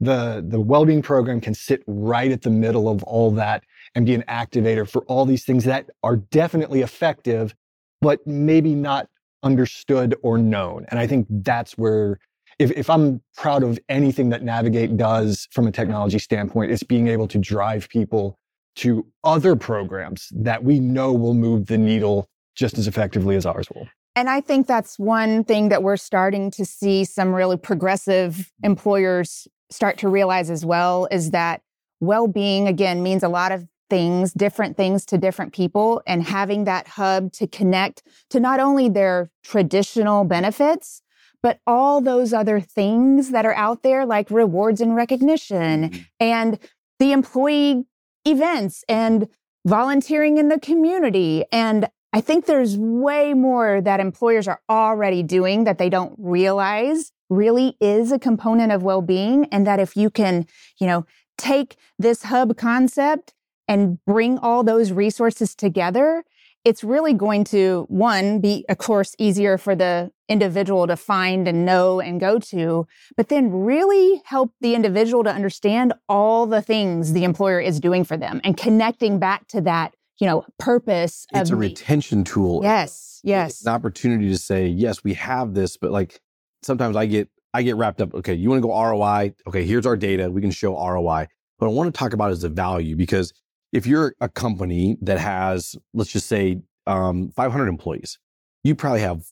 [0.00, 3.64] The the well-being program can sit right at the middle of all that
[3.94, 7.54] and be an activator for all these things that are definitely effective
[8.02, 9.08] but maybe not
[9.42, 10.86] understood or known.
[10.88, 12.18] And I think that's where,
[12.58, 17.08] if, if I'm proud of anything that Navigate does from a technology standpoint, it's being
[17.08, 18.38] able to drive people
[18.76, 23.68] to other programs that we know will move the needle just as effectively as ours
[23.74, 23.86] will.
[24.14, 29.48] And I think that's one thing that we're starting to see some really progressive employers
[29.70, 31.62] start to realize as well is that
[32.00, 36.64] well being, again, means a lot of things, different things to different people, and having
[36.64, 41.02] that hub to connect to not only their traditional benefits,
[41.42, 46.00] but all those other things that are out there, like rewards and recognition mm-hmm.
[46.18, 46.58] and
[47.00, 47.84] the employee
[48.24, 49.28] events and
[49.66, 51.44] volunteering in the community.
[51.52, 57.12] And I think there's way more that employers are already doing that they don't realize
[57.28, 60.46] really is a component of well-being and that if you can,
[60.80, 61.04] you know,
[61.36, 63.34] take this hub concept
[63.72, 66.24] and bring all those resources together,
[66.62, 71.64] it's really going to, one, be, of course, easier for the individual to find and
[71.64, 77.14] know and go to, but then really help the individual to understand all the things
[77.14, 81.26] the employer is doing for them and connecting back to that, you know, purpose.
[81.32, 82.60] It's a retention tool.
[82.62, 83.20] Yes.
[83.24, 83.52] Yes.
[83.52, 86.20] It's an opportunity to say, yes, we have this, but like
[86.62, 88.12] sometimes I get, I get wrapped up.
[88.14, 88.34] Okay.
[88.34, 89.34] You want to go ROI?
[89.46, 89.64] Okay.
[89.64, 90.30] Here's our data.
[90.30, 91.28] We can show ROI.
[91.58, 93.32] But I want to talk about is the value because
[93.72, 98.18] if you're a company that has, let's just say, um, 500 employees,
[98.64, 99.24] you probably have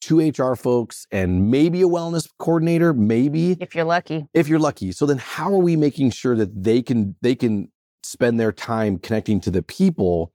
[0.00, 4.26] two HR folks and maybe a wellness coordinator, maybe if you're lucky.
[4.34, 4.92] If you're lucky.
[4.92, 7.70] So then how are we making sure that they can they can
[8.02, 10.32] spend their time connecting to the people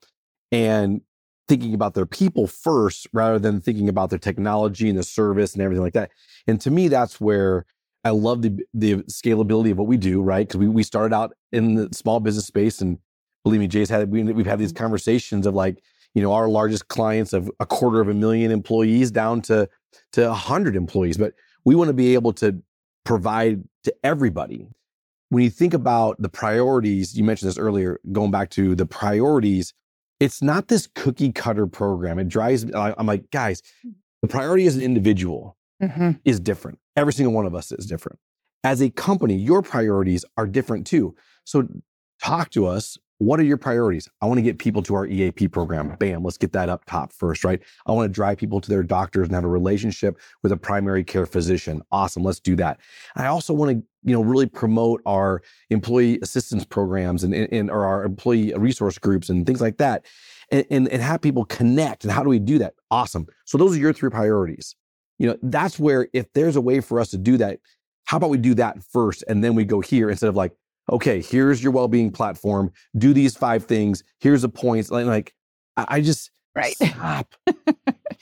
[0.52, 1.02] and
[1.48, 5.62] thinking about their people first rather than thinking about their technology and the service and
[5.62, 6.10] everything like that.
[6.48, 7.66] And to me that's where
[8.04, 10.48] I love the the scalability of what we do, right?
[10.48, 12.98] Because we, we started out in the small business space and
[13.44, 15.82] believe me, Jay's had we, we've had these conversations of like,
[16.14, 19.70] you know, our largest clients of a quarter of a million employees down to
[20.14, 21.34] to a hundred employees, but
[21.66, 22.62] we want to be able to
[23.04, 24.68] provide to everybody.
[25.30, 29.74] When you think about the priorities, you mentioned this earlier, going back to the priorities,
[30.20, 32.18] it's not this cookie cutter program.
[32.20, 32.74] It drives me.
[32.76, 33.62] I'm like, guys,
[34.22, 36.12] the priority as an individual mm-hmm.
[36.26, 36.80] is different.
[36.96, 38.20] Every single one of us is different.
[38.64, 41.16] As a company, your priorities are different too.
[41.46, 41.68] So
[42.22, 44.10] talk to us what are your priorities?
[44.22, 45.96] I want to get people to our EAP program.
[46.00, 47.62] Bam, let's get that up top first, right?
[47.86, 51.04] I want to drive people to their doctors and have a relationship with a primary
[51.04, 51.82] care physician.
[51.92, 52.80] Awesome, let's do that.
[53.18, 57.86] I also want to, you know, really promote our employee assistance programs and, and or
[57.86, 60.06] our employee resource groups and things like that,
[60.50, 62.06] and, and, and have people connect.
[62.06, 62.74] And how do we do that?
[62.90, 63.28] Awesome.
[63.44, 64.76] So those are your three priorities.
[65.18, 67.60] You know, that's where if there's a way for us to do that,
[68.06, 70.54] how about we do that first and then we go here instead of like,
[70.90, 72.72] okay, here's your well-being platform.
[72.98, 74.04] Do these five things.
[74.20, 74.92] Here's the points.
[74.92, 75.34] Like, like
[75.78, 77.36] I just right stop.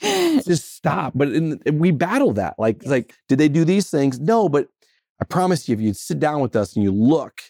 [0.00, 1.12] just stop.
[1.14, 2.54] But in, we battle that.
[2.58, 2.90] Like, yes.
[2.90, 4.20] like, did they do these things?
[4.20, 4.68] No, but
[5.20, 7.40] I promise you, if you sit down with us and you look,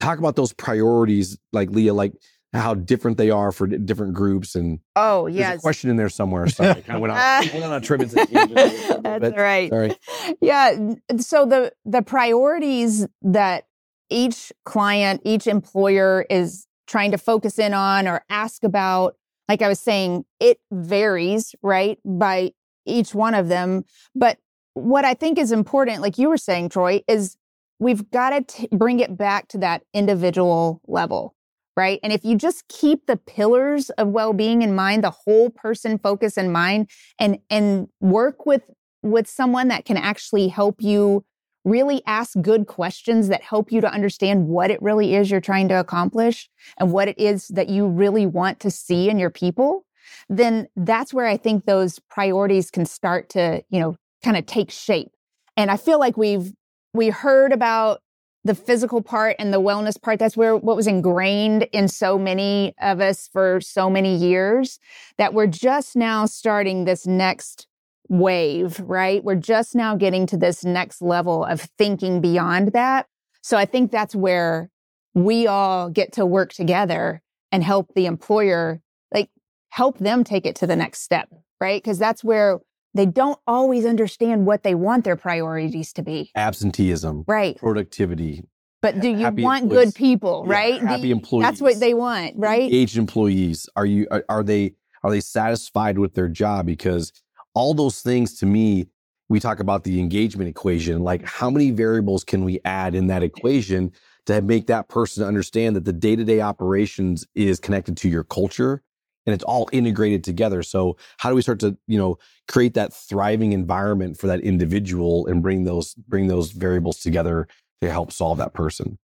[0.00, 2.12] talk about those priorities, like Leia, like
[2.52, 4.54] how different they are for different groups.
[4.54, 6.48] And oh, yeah, question in there somewhere.
[6.48, 8.00] Sorry, kind of went on, went on a trip.
[8.00, 9.70] That's right.
[9.70, 9.96] Sorry.
[10.40, 10.94] Yeah.
[11.18, 13.66] So the the priorities that
[14.12, 19.16] each client, each employer is trying to focus in on or ask about.
[19.48, 22.52] Like I was saying, it varies, right, by
[22.86, 23.84] each one of them.
[24.14, 24.38] But
[24.74, 27.36] what I think is important, like you were saying, Troy, is
[27.78, 31.34] we've got to bring it back to that individual level,
[31.76, 31.98] right?
[32.02, 36.38] And if you just keep the pillars of well-being in mind, the whole person focus
[36.38, 36.88] in mind,
[37.18, 38.62] and and work with
[39.02, 41.24] with someone that can actually help you
[41.64, 45.68] really ask good questions that help you to understand what it really is you're trying
[45.68, 46.48] to accomplish
[46.78, 49.84] and what it is that you really want to see in your people,
[50.28, 54.70] then that's where I think those priorities can start to, you know, kind of take
[54.70, 55.12] shape.
[55.56, 56.52] And I feel like we've
[56.94, 58.00] we heard about
[58.44, 62.74] the physical part and the wellness part that's where what was ingrained in so many
[62.80, 64.78] of us for so many years
[65.16, 67.66] that we're just now starting this next
[68.12, 69.24] wave, right?
[69.24, 73.06] We're just now getting to this next level of thinking beyond that.
[73.42, 74.68] So I think that's where
[75.14, 78.80] we all get to work together and help the employer,
[79.12, 79.30] like
[79.70, 81.28] help them take it to the next step,
[81.60, 81.82] right?
[81.82, 82.60] Because that's where
[82.94, 86.30] they don't always understand what they want their priorities to be.
[86.36, 87.56] Absenteeism, Right.
[87.56, 88.42] productivity,
[88.82, 89.86] But do you want employees.
[89.86, 90.82] good people, Yeah, right?
[90.82, 91.46] Happy you- employees.
[91.46, 92.64] That's what they want, right?
[92.64, 93.66] engaged employees.
[93.74, 96.66] Are you are, are they are they satisfied with their job?
[96.66, 97.10] Because
[97.54, 98.88] all those things to me,
[99.28, 101.02] we talk about the engagement equation.
[101.02, 103.92] Like how many variables can we add in that equation
[104.26, 108.24] to make that person understand that the day to day operations is connected to your
[108.24, 108.82] culture
[109.26, 110.62] and it's all integrated together.
[110.62, 115.26] So how do we start to you know create that thriving environment for that individual
[115.26, 117.48] and bring those bring those variables together
[117.80, 118.98] to help solve that person?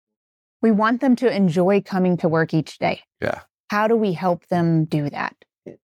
[0.61, 3.03] We want them to enjoy coming to work each day.
[3.21, 3.41] Yeah.
[3.71, 5.37] How do we help them do that?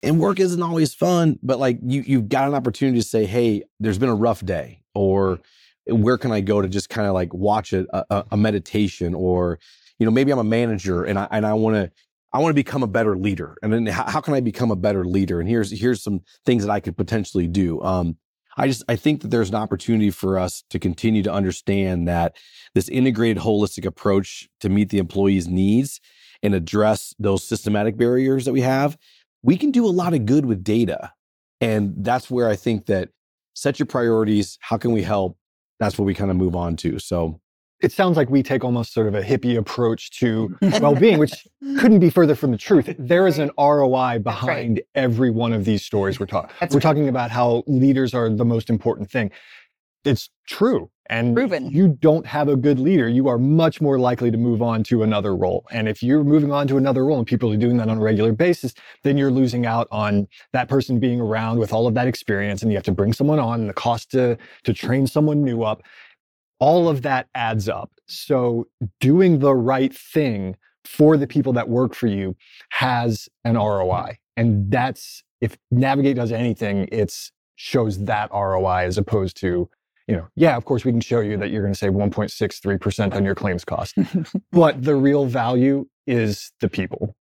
[0.02, 3.64] And work isn't always fun, but like you you've got an opportunity to say, "Hey,
[3.80, 5.40] there's been a rough day," or
[5.86, 9.58] "Where can I go to just kind of like watch a, a, a meditation?" Or
[9.98, 11.90] you know, maybe I'm a manager and I and I want to
[12.32, 14.76] I want to become a better leader, and then how, how can I become a
[14.76, 15.40] better leader?
[15.40, 17.80] And here's here's some things that I could potentially do.
[17.82, 18.16] Um,
[18.56, 22.36] I just I think that there's an opportunity for us to continue to understand that
[22.74, 26.00] this integrated, holistic approach to meet the employee's needs
[26.42, 28.96] and address those systematic barriers that we have
[29.44, 31.12] we can do a lot of good with data.
[31.60, 33.10] And that's where I think that
[33.54, 34.58] set your priorities.
[34.60, 35.36] How can we help?
[35.78, 36.98] That's what we kind of move on to.
[36.98, 37.40] So
[37.80, 41.46] It sounds like we take almost sort of a hippie approach to well-being, which
[41.78, 42.92] couldn't be further from the truth.
[42.98, 46.50] There is an ROI behind every one of these stories we're talking.
[46.60, 46.82] That's We're right.
[46.82, 49.30] talking about how leaders are the most important thing.
[50.04, 50.90] It's true.
[51.10, 51.66] And Proven.
[51.66, 54.82] if you don't have a good leader, you are much more likely to move on
[54.84, 55.66] to another role.
[55.70, 58.00] And if you're moving on to another role and people are doing that on a
[58.00, 62.06] regular basis, then you're losing out on that person being around with all of that
[62.06, 65.42] experience and you have to bring someone on and the cost to to train someone
[65.42, 65.82] new up.
[66.58, 67.90] All of that adds up.
[68.06, 68.66] So
[69.00, 72.36] doing the right thing for the people that work for you
[72.70, 74.18] has an ROI.
[74.36, 79.68] And that's if Navigate does anything, it's shows that ROI as opposed to,
[80.06, 83.14] you know, yeah, of course we can show you that you're going to save 1.63%
[83.14, 83.94] on your claims cost.
[84.52, 87.14] but the real value is the people.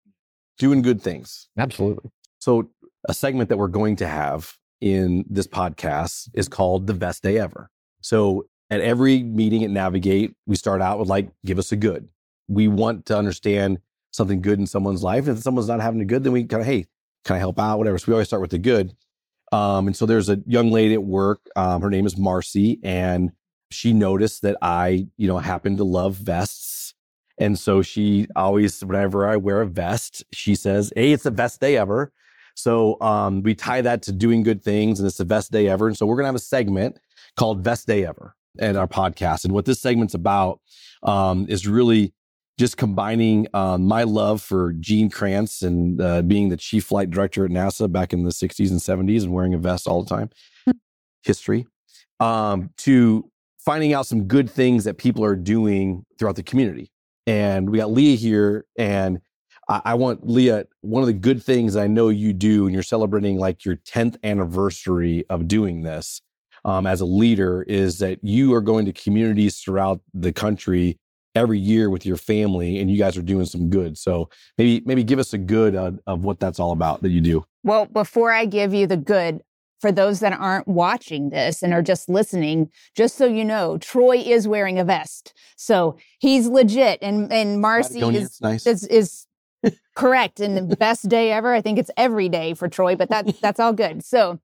[0.58, 1.48] doing good things.
[1.58, 2.10] Absolutely.
[2.40, 2.70] So
[3.08, 7.38] a segment that we're going to have in this podcast is called the best day
[7.40, 7.70] ever.
[8.02, 12.10] So at every meeting at Navigate, we start out with like, give us a good.
[12.48, 13.80] We want to understand
[14.12, 15.28] something good in someone's life.
[15.28, 16.86] If someone's not having a good, then we kind of, hey,
[17.26, 17.78] can I help out?
[17.78, 17.98] Whatever.
[17.98, 18.94] So we always start with the good.
[19.52, 21.42] Um, and so there's a young lady at work.
[21.56, 23.32] Um, her name is Marcy, and
[23.70, 26.94] she noticed that I, you know, happen to love vests.
[27.38, 31.60] And so she always, whenever I wear a vest, she says, Hey, it's the best
[31.60, 32.14] day ever.
[32.56, 35.88] So um, we tie that to doing good things, and it's the best day ever.
[35.88, 37.00] And so we're going to have a segment
[37.38, 39.46] called Best Day Ever in our podcast.
[39.46, 40.60] And what this segment's about
[41.04, 42.14] um, is really
[42.62, 47.44] just combining um, my love for Gene Kranz and uh, being the chief flight director
[47.44, 50.30] at NASA back in the 60s and 70s and wearing a vest all the time,
[51.24, 51.66] history,
[52.20, 56.92] um, to finding out some good things that people are doing throughout the community.
[57.26, 59.22] And we got Leia here, and
[59.68, 60.66] I, I want Leia.
[60.82, 64.18] One of the good things I know you do, and you're celebrating like your 10th
[64.24, 66.22] anniversary of doing this
[66.64, 71.00] um, as a leader, is that you are going to communities throughout the country
[71.36, 73.98] every year with your family, and you guys are doing some good.
[73.98, 77.22] So maybe maybe give us a good uh, of what that's all about that you
[77.22, 77.46] do.
[77.64, 79.42] Well, before I give you the good,
[79.82, 84.18] for those that aren't watching this and are just listening, just so you know, Troy
[84.18, 85.34] is wearing a vest.
[85.58, 87.00] So he's legit.
[87.02, 88.68] And and Marcy is nice.
[88.68, 89.26] is, is
[89.96, 90.40] correct.
[90.40, 91.54] And the best day ever.
[91.54, 94.06] I think it's every day for Troy, but that that's all good.
[94.06, 94.40] So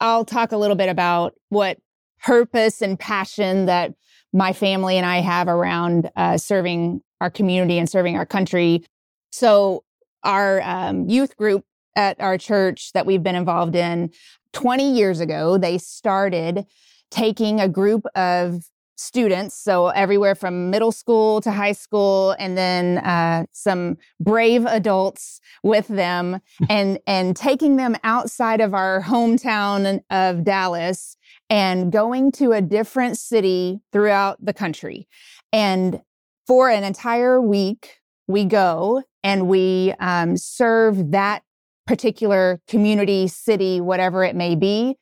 [0.00, 1.78] I'll talk a little bit about what
[2.22, 3.94] purpose and passion that
[4.32, 8.84] my family and I have around uh, serving our community and serving our country.
[9.30, 9.84] So
[10.22, 11.64] our um, youth group
[11.96, 14.10] at our church that we've been involved in
[14.52, 16.66] 20 years ago, they started
[17.10, 18.64] taking a group of
[18.96, 25.40] students, so everywhere from middle school to high school, and then uh, some brave adults
[25.62, 31.16] with them, and and taking them outside of our hometown of Dallas
[31.50, 35.06] and going to a different city throughout the country,
[35.52, 36.00] and
[36.46, 41.42] for an entire week we go and we um, serve that
[41.86, 44.96] particular community, city, whatever it may be,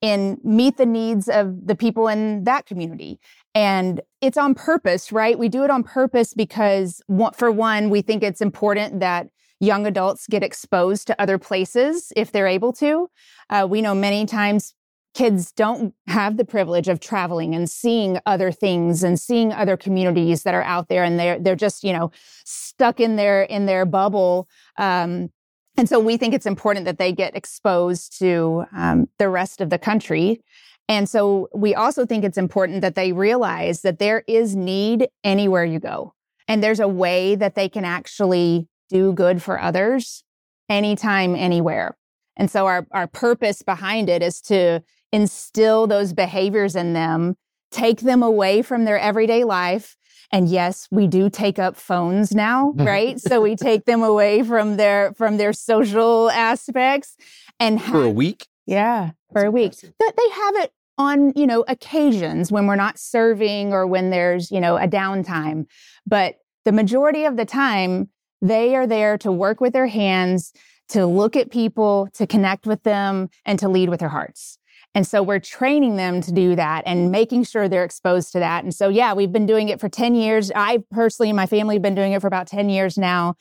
[0.00, 3.18] and meet the needs of the people in that community.
[3.54, 5.36] And it's on purpose, right?
[5.36, 7.02] We do it on purpose because,
[7.34, 9.28] for one, we think it's important that
[9.58, 13.08] young adults get exposed to other places if they're able to.
[13.50, 14.74] Uh, we know many times
[15.18, 20.44] kids don't have the privilege of traveling and seeing other things and seeing other communities
[20.44, 22.10] that are out there and they're they're just you know
[22.44, 24.48] stuck in their in their bubble
[24.78, 25.30] um,
[25.78, 29.70] And so we think it's important that they get exposed to um, the rest of
[29.70, 30.42] the country.
[30.88, 35.64] And so we also think it's important that they realize that there is need anywhere
[35.64, 36.14] you go.
[36.48, 40.24] And there's a way that they can actually do good for others
[40.68, 41.96] anytime, anywhere.
[42.36, 47.36] And so our, our purpose behind it is to instill those behaviors in them,
[47.70, 49.96] take them away from their everyday life.
[50.30, 53.18] And yes, we do take up phones now, right?
[53.18, 57.16] so we take them away from their from their social aspects
[57.58, 58.46] and for a week.
[58.66, 59.72] Yeah, for a week.
[59.72, 64.50] That they have it on, you know, occasions when we're not serving or when there's,
[64.50, 65.66] you know, a downtime.
[66.06, 68.10] But the majority of the time,
[68.42, 70.52] they are there to work with their hands,
[70.90, 74.57] to look at people, to connect with them, and to lead with their hearts.
[74.98, 78.64] And so we're training them to do that and making sure they're exposed to that.
[78.64, 80.50] And so, yeah, we've been doing it for 10 years.
[80.52, 83.36] I personally and my family have been doing it for about 10 years now.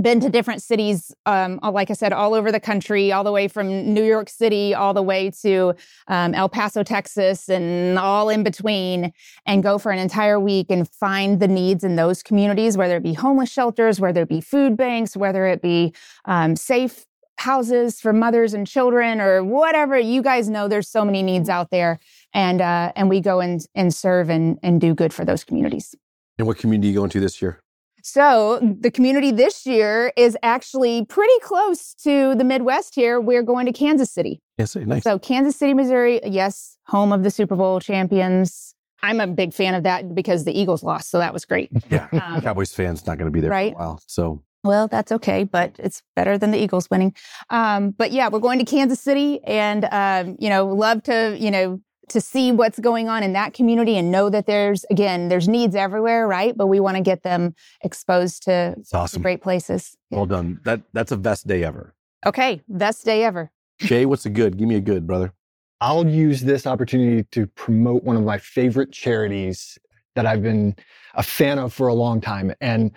[0.00, 3.48] Been to different cities, um, like I said, all over the country, all the way
[3.48, 5.74] from New York City, all the way to
[6.06, 9.12] um, El Paso, Texas, and all in between,
[9.46, 13.02] and go for an entire week and find the needs in those communities, whether it
[13.02, 15.92] be homeless shelters, whether it be food banks, whether it be
[16.26, 17.04] um, safe
[17.40, 19.98] houses for mothers and children or whatever.
[19.98, 21.98] You guys know there's so many needs out there.
[22.32, 25.94] And uh, and we go and and serve and and do good for those communities.
[26.38, 27.60] And what community are you going to this year?
[28.02, 33.20] So the community this year is actually pretty close to the midwest here.
[33.20, 34.40] We're going to kansas city.
[34.58, 35.02] Yes nice.
[35.02, 38.74] So kansas city missouri yes home of the super bowl champions.
[39.02, 41.70] I'm a big fan of that because the Eagles lost, so that was great.
[41.90, 43.72] Yeah, um, Cowboys fans not going to be there right?
[43.72, 47.14] for a while, so well, that's okay, but it's better than the Eagles winning.
[47.48, 51.50] Um, but yeah, we're going to Kansas City, and um, you know, love to you
[51.50, 51.80] know
[52.10, 55.74] to see what's going on in that community and know that there's again there's needs
[55.74, 56.56] everywhere, right?
[56.56, 59.22] But we want to get them exposed to, awesome.
[59.22, 59.96] great places.
[60.10, 60.18] Yeah.
[60.18, 60.60] Well done.
[60.64, 61.94] That that's a best day ever.
[62.26, 63.50] Okay, best day ever.
[63.78, 64.58] Jay, what's a good?
[64.58, 65.32] Give me a good, brother.
[65.80, 69.78] I'll use this opportunity to promote one of my favorite charities
[70.14, 70.76] that I've been
[71.14, 72.90] a fan of for a long time, and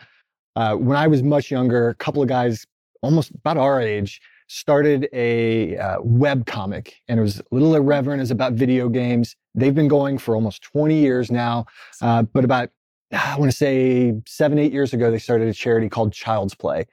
[0.56, 2.66] uh, when I was much younger, a couple of guys
[3.01, 8.22] almost about our age started a uh, web comic, and it was a little irreverent.
[8.22, 9.36] It's about video games.
[9.56, 11.66] They've been going for almost 20 years now,
[12.01, 12.70] uh, but about
[13.14, 16.86] I want to say seven, eight years ago, they started a charity called Child's Play.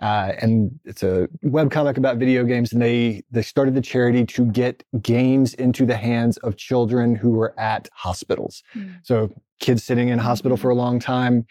[0.00, 2.72] Uh, and it's a web comic about video games.
[2.72, 7.30] And they, they started the charity to get games into the hands of children who
[7.30, 8.62] were at hospitals.
[8.76, 9.00] Mm.
[9.02, 11.46] So kids sitting in hospital for a long time,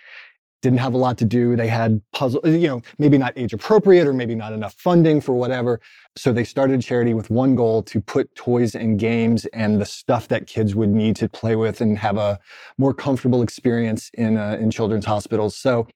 [0.61, 1.55] didn't have a lot to do.
[1.55, 5.33] They had puzzle, you know, maybe not age appropriate or maybe not enough funding for
[5.33, 5.79] whatever.
[6.15, 9.85] So they started a charity with one goal to put toys and games and the
[9.85, 12.39] stuff that kids would need to play with and have a
[12.77, 15.55] more comfortable experience in uh, in children's hospitals.
[15.55, 15.87] So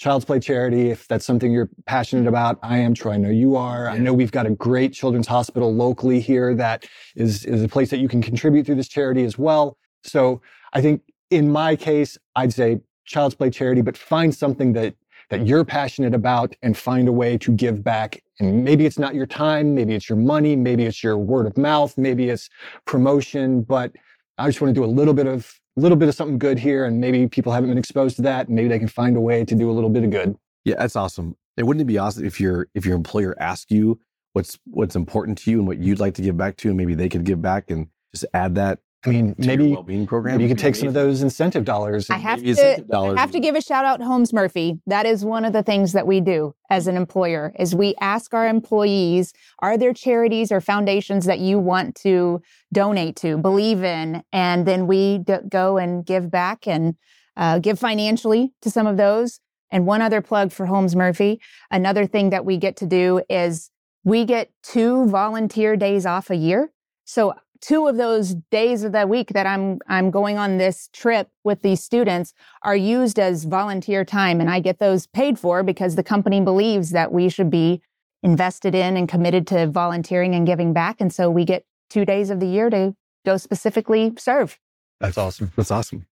[0.00, 3.12] Child's Play Charity, if that's something you're passionate about, I am Troy.
[3.12, 3.86] I know you are.
[3.86, 7.90] I know we've got a great children's hospital locally here that is, is a place
[7.90, 9.76] that you can contribute through this charity as well.
[10.02, 10.40] So
[10.72, 14.94] I think in my case, I'd say Child's Play charity, but find something that
[15.30, 18.20] that you're passionate about and find a way to give back.
[18.40, 21.56] And maybe it's not your time, maybe it's your money, maybe it's your word of
[21.56, 22.50] mouth, maybe it's
[22.84, 23.92] promotion, but
[24.38, 26.84] I just want to do a little bit of little bit of something good here
[26.84, 29.44] and maybe people haven't been exposed to that and maybe they can find a way
[29.44, 30.36] to do a little bit of good.
[30.64, 31.36] Yeah, that's awesome.
[31.56, 34.00] And wouldn't it be awesome if your if your employer asked you
[34.32, 36.94] what's what's important to you and what you'd like to give back to and maybe
[36.94, 40.36] they could give back and just add that I mean, maybe well-being program.
[40.36, 42.10] Maybe you could take some of those incentive dollars.
[42.10, 42.84] I have to.
[42.86, 43.16] Dollars.
[43.16, 44.78] I have to give a shout out, Holmes Murphy.
[44.86, 47.54] That is one of the things that we do as an employer.
[47.58, 52.42] Is we ask our employees, are there charities or foundations that you want to
[52.74, 56.94] donate to, believe in, and then we d- go and give back and
[57.38, 59.40] uh, give financially to some of those.
[59.70, 61.40] And one other plug for Holmes Murphy.
[61.70, 63.70] Another thing that we get to do is
[64.04, 66.72] we get two volunteer days off a year.
[67.04, 71.28] So two of those days of the week that I'm I'm going on this trip
[71.44, 72.32] with these students
[72.62, 76.90] are used as volunteer time and I get those paid for because the company believes
[76.90, 77.82] that we should be
[78.22, 82.30] invested in and committed to volunteering and giving back and so we get 2 days
[82.30, 82.94] of the year to
[83.24, 84.58] go specifically serve.
[85.00, 85.52] That's awesome.
[85.56, 86.06] That's awesome.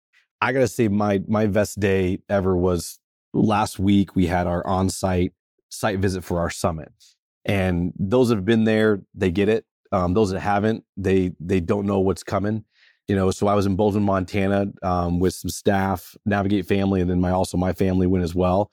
[0.41, 2.99] I got to say my my best day ever was
[3.33, 5.33] last week we had our on-site
[5.69, 6.91] site visit for our summit.
[7.43, 9.65] And those that have been there, they get it
[9.95, 12.65] um, those that haven't, they they don't know what's coming.
[13.07, 17.09] You know, so I was in Bozeman, Montana, um, with some staff, Navigate family, and
[17.09, 18.71] then my also my family went as well.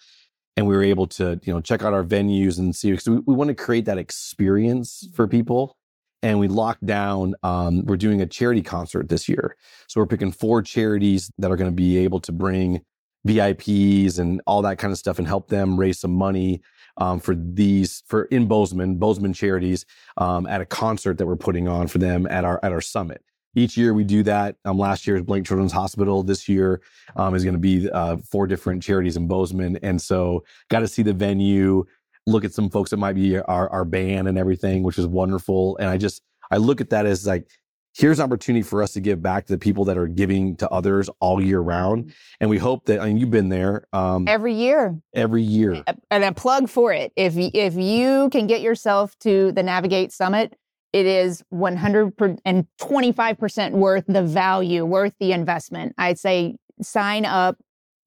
[0.56, 3.18] And we were able to, you know, check out our venues and see because we,
[3.26, 5.76] we want to create that experience for people.
[6.24, 7.34] And we locked down.
[7.42, 9.56] Um, we're doing a charity concert this year,
[9.86, 12.80] so we're picking four charities that are going to be able to bring
[13.26, 16.60] VIPs and all that kind of stuff and help them raise some money
[16.96, 21.68] um, for these for in Bozeman, Bozeman charities um, at a concert that we're putting
[21.68, 23.22] on for them at our at our summit.
[23.54, 24.56] Each year we do that.
[24.64, 26.22] Um, last year was Blank Children's Hospital.
[26.22, 26.80] This year
[27.16, 30.88] um, is going to be uh, four different charities in Bozeman, and so got to
[30.88, 31.84] see the venue,
[32.26, 35.76] look at some folks that might be our our band and everything, which is wonderful.
[35.78, 37.48] And I just I look at that as like
[37.94, 40.68] here's an opportunity for us to give back to the people that are giving to
[40.70, 42.12] others all year round.
[42.40, 43.86] And we hope that, I mean, you've been there.
[43.92, 44.98] Um, every year.
[45.14, 45.84] Every year.
[46.10, 47.12] And a plug for it.
[47.16, 50.56] If, if you can get yourself to the Navigate Summit,
[50.92, 55.94] it is 125% worth the value, worth the investment.
[55.96, 57.56] I'd say sign up,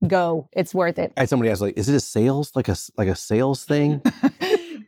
[0.07, 0.49] go.
[0.51, 1.13] It's worth it.
[1.17, 4.01] I had somebody asked, like, is it a sales, like a, like a sales thing?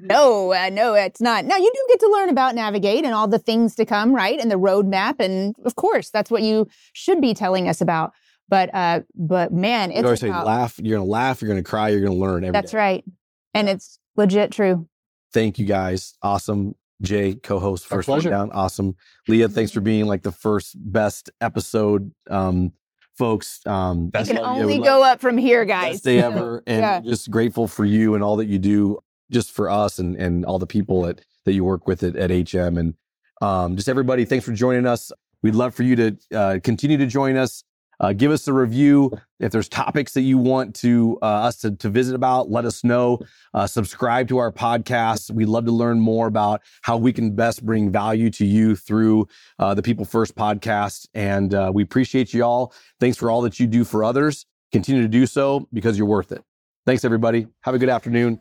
[0.07, 1.45] no, uh, no, it's not.
[1.45, 4.39] Now you do get to learn about Navigate and all the things to come, right?
[4.39, 5.19] And the roadmap.
[5.19, 8.13] And of course, that's what you should be telling us about.
[8.49, 10.79] But, uh, but man, it's you always about, say laugh.
[10.81, 11.41] You're going to laugh.
[11.41, 11.89] You're going to cry.
[11.89, 12.51] You're going to learn.
[12.51, 12.77] that's day.
[12.77, 13.05] right.
[13.53, 14.87] And it's legit true.
[15.33, 16.13] Thank you guys.
[16.21, 16.75] Awesome.
[17.01, 18.51] Jay, co-host, first one down.
[18.51, 18.95] Awesome.
[19.29, 22.11] Leia, thanks for being like the first best episode.
[22.29, 22.71] Um,
[23.17, 25.95] folks, um, best can only go up from here, guys.
[25.95, 26.99] Best day ever, and yeah.
[27.01, 28.99] just grateful for you and all that you do,
[29.31, 32.29] just for us and and all the people that that you work with at, at
[32.29, 32.93] HM, and
[33.41, 34.25] um, just everybody.
[34.25, 35.11] Thanks for joining us.
[35.41, 37.63] We'd love for you to uh, continue to join us.
[37.99, 39.11] Uh, give us a review.
[39.39, 42.83] If there's topics that you want to uh, us to, to visit about, let us
[42.83, 43.19] know.
[43.53, 45.31] Uh, subscribe to our podcast.
[45.31, 49.27] We'd love to learn more about how we can best bring value to you through
[49.57, 51.07] uh, the People First podcast.
[51.13, 52.73] And uh, we appreciate you all.
[52.99, 54.45] Thanks for all that you do for others.
[54.71, 56.43] Continue to do so because you're worth it.
[56.85, 57.47] Thanks, everybody.
[57.61, 58.39] Have a good afternoon,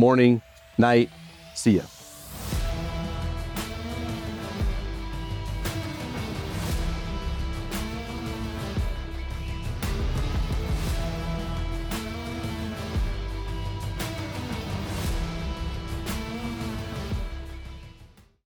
[0.00, 0.40] morning,
[0.78, 1.10] night.
[1.54, 1.99] See ya.